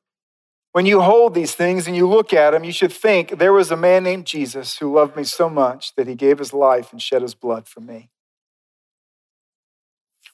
When 0.72 0.88
you 0.88 1.02
hold 1.02 1.36
these 1.36 1.54
things 1.54 1.86
and 1.86 1.96
you 1.96 2.10
look 2.10 2.34
at 2.34 2.52
them, 2.52 2.64
you 2.64 2.72
should 2.72 2.92
think 2.92 3.38
there 3.38 3.54
was 3.54 3.70
a 3.70 3.78
man 3.78 4.04
named 4.04 4.26
Jesus 4.26 4.80
who 4.80 4.92
loved 4.92 5.16
me 5.16 5.24
so 5.24 5.48
much 5.48 5.94
that 5.96 6.08
he 6.08 6.16
gave 6.16 6.40
his 6.40 6.52
life 6.52 6.92
and 6.92 7.00
shed 7.00 7.22
his 7.22 7.36
blood 7.36 7.68
for 7.68 7.80
me. 7.80 8.10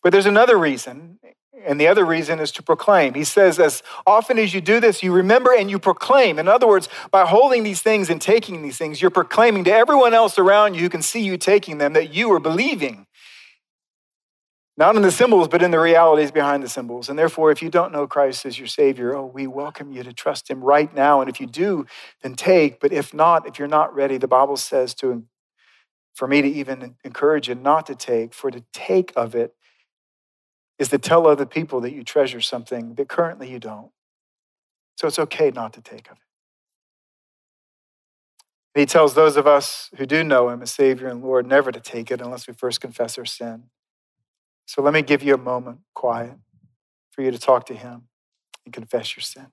But 0.01 0.13
there's 0.13 0.25
another 0.25 0.57
reason, 0.57 1.19
and 1.65 1.79
the 1.79 1.87
other 1.87 2.05
reason 2.05 2.39
is 2.39 2.51
to 2.53 2.63
proclaim. 2.63 3.13
He 3.13 3.23
says, 3.23 3.59
as 3.59 3.83
often 4.05 4.39
as 4.39 4.53
you 4.53 4.61
do 4.61 4.79
this, 4.79 5.03
you 5.03 5.11
remember 5.11 5.53
and 5.53 5.69
you 5.69 5.79
proclaim. 5.79 6.39
In 6.39 6.47
other 6.47 6.67
words, 6.67 6.89
by 7.11 7.25
holding 7.25 7.63
these 7.63 7.81
things 7.81 8.09
and 8.09 8.21
taking 8.21 8.61
these 8.61 8.77
things, 8.77 9.01
you're 9.01 9.11
proclaiming 9.11 9.63
to 9.65 9.71
everyone 9.71 10.13
else 10.13 10.37
around 10.37 10.75
you 10.75 10.81
who 10.81 10.89
can 10.89 11.01
see 11.01 11.21
you 11.21 11.37
taking 11.37 11.77
them 11.77 11.93
that 11.93 12.13
you 12.13 12.31
are 12.31 12.39
believing. 12.39 13.07
Not 14.77 14.95
in 14.95 15.01
the 15.01 15.11
symbols, 15.11 15.49
but 15.49 15.61
in 15.61 15.71
the 15.71 15.79
realities 15.79 16.31
behind 16.31 16.63
the 16.63 16.69
symbols. 16.69 17.09
And 17.09 17.19
therefore, 17.19 17.51
if 17.51 17.61
you 17.61 17.69
don't 17.69 17.91
know 17.91 18.07
Christ 18.07 18.45
as 18.45 18.57
your 18.57 18.67
Savior, 18.67 19.13
oh, 19.13 19.25
we 19.25 19.45
welcome 19.45 19.91
you 19.91 20.03
to 20.03 20.13
trust 20.13 20.49
Him 20.49 20.63
right 20.63 20.93
now. 20.95 21.19
And 21.19 21.29
if 21.29 21.41
you 21.41 21.47
do, 21.47 21.85
then 22.21 22.35
take. 22.35 22.79
But 22.79 22.93
if 22.93 23.13
not, 23.13 23.45
if 23.45 23.59
you're 23.59 23.67
not 23.67 23.93
ready, 23.93 24.17
the 24.17 24.29
Bible 24.29 24.55
says 24.55 24.93
to 24.95 25.25
for 26.13 26.27
me 26.27 26.41
to 26.41 26.47
even 26.47 26.95
encourage 27.03 27.47
you 27.47 27.55
not 27.55 27.85
to 27.87 27.95
take, 27.95 28.33
for 28.33 28.51
to 28.51 28.63
take 28.73 29.13
of 29.15 29.35
it 29.35 29.53
is 30.79 30.87
to 30.89 30.97
tell 30.97 31.27
other 31.27 31.45
people 31.45 31.81
that 31.81 31.93
you 31.93 32.03
treasure 32.03 32.41
something 32.41 32.95
that 32.95 33.09
currently 33.09 33.51
you 33.51 33.59
don't. 33.59 33.91
So 34.95 35.07
it's 35.07 35.19
okay 35.19 35.51
not 35.51 35.73
to 35.73 35.81
take 35.81 36.09
of 36.09 36.17
it. 38.75 38.79
he 38.79 38.85
tells 38.85 39.13
those 39.13 39.35
of 39.35 39.45
us 39.45 39.89
who 39.97 40.05
do 40.05 40.23
know 40.23 40.49
him 40.49 40.61
as 40.61 40.71
Savior 40.71 41.07
and 41.07 41.21
Lord 41.21 41.45
never 41.45 41.71
to 41.71 41.79
take 41.81 42.09
it 42.11 42.21
unless 42.21 42.47
we 42.47 42.53
first 42.53 42.79
confess 42.79 43.17
our 43.17 43.25
sin. 43.25 43.65
So 44.65 44.81
let 44.81 44.93
me 44.93 45.01
give 45.01 45.21
you 45.21 45.33
a 45.33 45.37
moment, 45.37 45.79
quiet, 45.93 46.37
for 47.11 47.21
you 47.23 47.31
to 47.31 47.39
talk 47.39 47.65
to 47.67 47.73
him 47.73 48.07
and 48.65 48.73
confess 48.73 49.15
your 49.15 49.21
sin. 49.21 49.47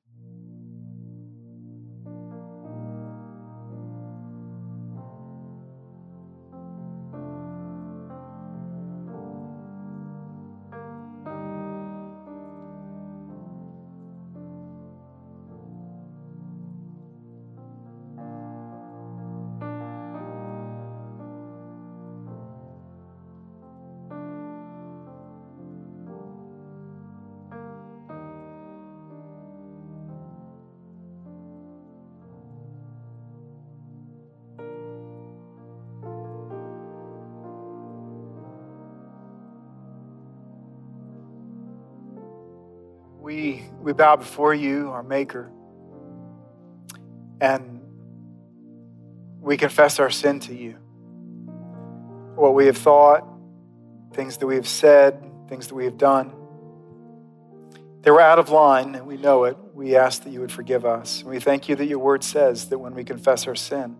Bow 43.97 44.17
before 44.17 44.55
you, 44.55 44.91
our 44.91 45.03
Maker, 45.03 45.51
and 47.41 47.81
we 49.41 49.57
confess 49.57 49.99
our 49.99 50.11
sin 50.11 50.41
to 50.41 50.55
you. 50.55 50.73
What 52.35 52.55
we 52.55 52.67
have 52.67 52.77
thought, 52.77 53.27
things 54.13 54.39
that 54.39 54.47
we 54.47 54.57
have 54.57 54.69
said, 54.69 55.23
things 55.49 55.69
that 55.69 55.75
we 55.75 55.85
have 55.85 55.99
done. 55.99 56.33
They 58.03 58.11
were 58.11 58.21
out 58.21 58.39
of 58.39 58.51
line, 58.51 58.95
and 58.95 59.07
we 59.07 59.17
know 59.17 59.45
it. 59.45 59.57
We 59.75 59.97
ask 59.97 60.23
that 60.25 60.31
you 60.31 60.41
would 60.41 60.53
forgive 60.53 60.85
us. 60.85 61.21
And 61.21 61.31
we 61.31 61.41
thank 61.41 61.69
you 61.69 61.77
that 61.77 61.87
your 61.87 61.99
word 61.99 62.23
says 62.25 62.69
that 62.69 62.79
when 62.79 62.95
we 62.95 63.05
confess 63.05 63.47
our 63.47 63.55
sin, 63.55 63.97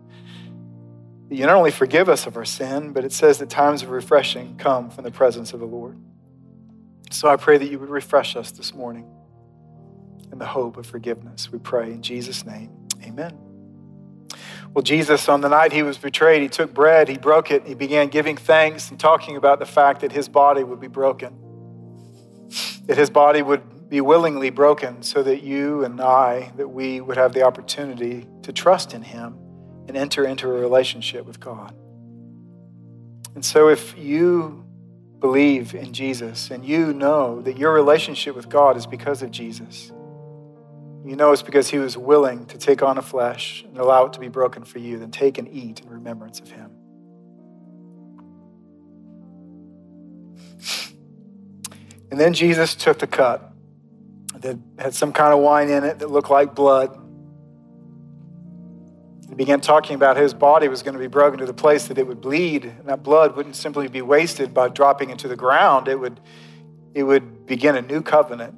that 1.29 1.35
you 1.35 1.45
not 1.45 1.55
only 1.55 1.71
forgive 1.71 2.07
us 2.07 2.25
of 2.25 2.37
our 2.37 2.45
sin, 2.45 2.93
but 2.93 3.03
it 3.03 3.11
says 3.11 3.39
that 3.39 3.49
times 3.49 3.83
of 3.83 3.89
refreshing 3.89 4.57
come 4.57 4.89
from 4.89 5.03
the 5.03 5.11
presence 5.11 5.53
of 5.53 5.59
the 5.59 5.65
Lord. 5.65 5.97
So 7.11 7.27
I 7.27 7.35
pray 7.35 7.57
that 7.57 7.69
you 7.69 7.79
would 7.79 7.89
refresh 7.89 8.35
us 8.35 8.51
this 8.51 8.73
morning 8.73 9.05
in 10.37 10.39
the 10.39 10.45
hope 10.45 10.77
of 10.77 10.85
forgiveness. 10.85 11.51
We 11.51 11.57
pray 11.57 11.91
in 11.91 12.03
Jesus' 12.03 12.45
name. 12.45 12.69
Amen. 13.03 13.35
Well, 14.71 14.83
Jesus, 14.83 15.27
on 15.27 15.41
the 15.41 15.49
night 15.49 15.73
he 15.73 15.81
was 15.81 15.97
betrayed, 15.97 16.43
he 16.43 16.47
took 16.47 16.75
bread, 16.75 17.09
he 17.09 17.17
broke 17.17 17.49
it, 17.49 17.65
he 17.65 17.73
began 17.73 18.09
giving 18.09 18.37
thanks 18.37 18.91
and 18.91 18.99
talking 18.99 19.35
about 19.35 19.57
the 19.57 19.65
fact 19.65 20.01
that 20.01 20.11
his 20.11 20.29
body 20.29 20.63
would 20.63 20.79
be 20.79 20.87
broken, 20.87 21.33
that 22.85 22.97
his 22.99 23.09
body 23.09 23.41
would 23.41 23.89
be 23.89 23.99
willingly 23.99 24.51
broken 24.51 25.01
so 25.01 25.23
that 25.23 25.41
you 25.41 25.83
and 25.83 25.99
I, 25.99 26.51
that 26.57 26.67
we 26.67 27.01
would 27.01 27.17
have 27.17 27.33
the 27.33 27.41
opportunity 27.41 28.27
to 28.43 28.53
trust 28.53 28.93
in 28.93 29.01
him 29.01 29.39
and 29.87 29.97
enter 29.97 30.23
into 30.23 30.47
a 30.51 30.59
relationship 30.59 31.25
with 31.25 31.39
God. 31.39 31.73
And 33.33 33.43
so 33.43 33.69
if 33.69 33.97
you 33.97 34.67
believe 35.19 35.73
in 35.73 35.93
Jesus 35.93 36.51
and 36.51 36.63
you 36.63 36.93
know 36.93 37.41
that 37.41 37.57
your 37.57 37.73
relationship 37.73 38.35
with 38.35 38.49
God 38.49 38.77
is 38.77 38.85
because 38.85 39.23
of 39.23 39.31
Jesus, 39.31 39.91
you 41.09 41.15
know 41.15 41.31
it's 41.31 41.41
because 41.41 41.69
he 41.69 41.77
was 41.77 41.97
willing 41.97 42.45
to 42.47 42.57
take 42.57 42.81
on 42.81 42.97
a 42.97 43.01
flesh 43.01 43.63
and 43.67 43.77
allow 43.77 44.05
it 44.05 44.13
to 44.13 44.19
be 44.19 44.27
broken 44.27 44.63
for 44.63 44.79
you. 44.79 44.97
Then 44.97 45.11
take 45.11 45.37
and 45.37 45.47
eat 45.47 45.81
in 45.81 45.89
remembrance 45.89 46.39
of 46.39 46.49
him. 46.49 46.71
And 52.09 52.19
then 52.19 52.33
Jesus 52.33 52.73
took 52.73 52.99
the 52.99 53.07
cup 53.07 53.53
that 54.35 54.57
had 54.79 54.93
some 54.93 55.11
kind 55.11 55.33
of 55.33 55.39
wine 55.39 55.69
in 55.69 55.83
it 55.83 55.99
that 55.99 56.09
looked 56.09 56.29
like 56.29 56.55
blood. 56.55 56.97
He 59.27 59.35
began 59.35 59.59
talking 59.59 59.95
about 59.95 60.15
his 60.15 60.33
body 60.33 60.67
was 60.67 60.83
going 60.83 60.93
to 60.93 60.99
be 60.99 61.07
broken 61.07 61.39
to 61.39 61.45
the 61.45 61.53
place 61.53 61.87
that 61.87 61.97
it 61.97 62.07
would 62.07 62.21
bleed, 62.21 62.63
and 62.63 62.87
that 62.87 63.03
blood 63.03 63.35
wouldn't 63.35 63.55
simply 63.55 63.87
be 63.87 64.01
wasted 64.01 64.53
by 64.53 64.69
dropping 64.69 65.09
into 65.09 65.27
the 65.27 65.35
ground. 65.35 65.87
It 65.87 65.99
would, 65.99 66.19
it 66.93 67.03
would 67.03 67.45
begin 67.45 67.75
a 67.75 67.81
new 67.81 68.01
covenant 68.01 68.55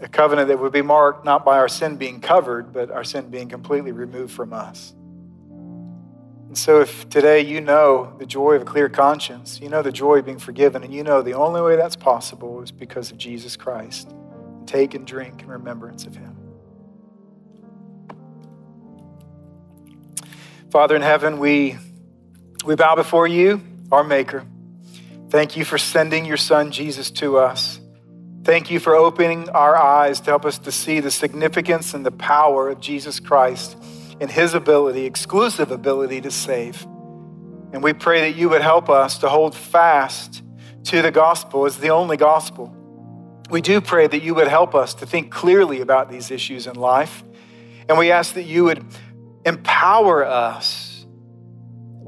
a 0.00 0.08
covenant 0.08 0.48
that 0.48 0.58
would 0.58 0.72
be 0.72 0.82
marked 0.82 1.24
not 1.24 1.44
by 1.44 1.58
our 1.58 1.68
sin 1.68 1.96
being 1.96 2.20
covered, 2.20 2.72
but 2.72 2.90
our 2.90 3.04
sin 3.04 3.28
being 3.30 3.48
completely 3.48 3.92
removed 3.92 4.32
from 4.32 4.52
us. 4.52 4.94
And 6.48 6.58
so, 6.58 6.80
if 6.80 7.08
today 7.08 7.42
you 7.42 7.60
know 7.60 8.12
the 8.18 8.26
joy 8.26 8.54
of 8.54 8.62
a 8.62 8.64
clear 8.64 8.88
conscience, 8.88 9.60
you 9.60 9.68
know 9.68 9.82
the 9.82 9.92
joy 9.92 10.18
of 10.18 10.24
being 10.24 10.38
forgiven, 10.38 10.82
and 10.82 10.92
you 10.92 11.04
know 11.04 11.22
the 11.22 11.34
only 11.34 11.60
way 11.60 11.76
that's 11.76 11.96
possible 11.96 12.60
is 12.62 12.72
because 12.72 13.12
of 13.12 13.18
Jesus 13.18 13.56
Christ, 13.56 14.12
take 14.66 14.94
and 14.94 15.06
drink 15.06 15.42
in 15.42 15.48
remembrance 15.48 16.06
of 16.06 16.16
him. 16.16 16.36
Father 20.70 20.94
in 20.94 21.02
heaven, 21.02 21.38
we, 21.38 21.76
we 22.64 22.76
bow 22.76 22.94
before 22.94 23.26
you, 23.26 23.60
our 23.90 24.04
Maker. 24.04 24.44
Thank 25.28 25.56
you 25.56 25.64
for 25.64 25.78
sending 25.78 26.24
your 26.24 26.36
Son, 26.36 26.70
Jesus, 26.70 27.10
to 27.12 27.38
us. 27.38 27.79
Thank 28.42 28.70
you 28.70 28.80
for 28.80 28.94
opening 28.94 29.50
our 29.50 29.76
eyes 29.76 30.20
to 30.20 30.30
help 30.30 30.46
us 30.46 30.56
to 30.60 30.72
see 30.72 31.00
the 31.00 31.10
significance 31.10 31.92
and 31.92 32.06
the 32.06 32.10
power 32.10 32.70
of 32.70 32.80
Jesus 32.80 33.20
Christ 33.20 33.76
and 34.18 34.30
his 34.30 34.54
ability, 34.54 35.04
exclusive 35.04 35.70
ability 35.70 36.22
to 36.22 36.30
save. 36.30 36.82
And 37.72 37.82
we 37.82 37.92
pray 37.92 38.22
that 38.22 38.38
you 38.38 38.48
would 38.48 38.62
help 38.62 38.88
us 38.88 39.18
to 39.18 39.28
hold 39.28 39.54
fast 39.54 40.42
to 40.84 41.02
the 41.02 41.10
gospel 41.10 41.66
as 41.66 41.76
the 41.76 41.90
only 41.90 42.16
gospel. 42.16 42.74
We 43.50 43.60
do 43.60 43.80
pray 43.80 44.06
that 44.06 44.22
you 44.22 44.34
would 44.34 44.48
help 44.48 44.74
us 44.74 44.94
to 44.94 45.06
think 45.06 45.30
clearly 45.30 45.82
about 45.82 46.10
these 46.10 46.30
issues 46.30 46.66
in 46.66 46.76
life. 46.76 47.22
And 47.90 47.98
we 47.98 48.10
ask 48.10 48.34
that 48.34 48.44
you 48.44 48.64
would 48.64 48.82
empower 49.44 50.24
us 50.24 51.04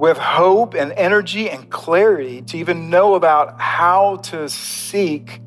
with 0.02 0.16
hope 0.16 0.72
and 0.72 0.92
energy 0.92 1.50
and 1.50 1.68
clarity 1.68 2.40
to 2.40 2.56
even 2.56 2.88
know 2.88 3.16
about 3.16 3.60
how 3.60 4.16
to 4.16 4.48
seek 4.48 5.42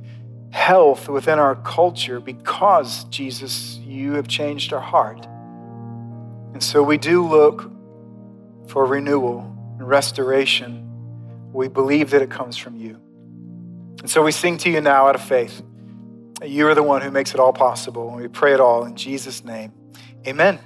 health 0.56 1.10
within 1.10 1.38
our 1.38 1.56
culture 1.58 2.22
because, 2.22 3.04
Jesus, 3.06 3.76
you 3.84 4.14
have 4.14 4.26
changed 4.26 4.72
our 4.72 4.80
heart. 4.80 5.28
And 6.54 6.64
so 6.64 6.82
we 6.82 6.98
do 6.98 7.28
look 7.28 7.70
for 8.68 8.86
renewal 8.86 9.42
and 9.78 9.88
restoration. 9.88 10.82
We 11.52 11.68
believe 11.68 12.10
that 12.12 12.22
it 12.22 12.32
comes 12.32 12.56
from 12.56 12.78
you. 12.78 13.00
And 14.00 14.10
so 14.10 14.24
we 14.24 14.32
sing 14.32 14.58
to 14.60 14.70
you 14.70 14.80
now 14.80 15.08
out 15.08 15.16
of 15.16 15.22
faith. 15.22 15.62
You 16.42 16.68
are 16.70 16.74
the 16.74 16.84
one 16.84 17.02
who 17.02 17.12
makes 17.12 17.34
it 17.34 17.40
all 17.40 17.54
possible. 17.54 18.08
And 18.08 18.22
we 18.22 18.30
pray 18.30 18.54
it 18.54 18.62
all 18.62 18.86
in 18.86 18.96
Jesus' 18.96 19.44
name. 19.44 19.74
Amen. 20.26 20.60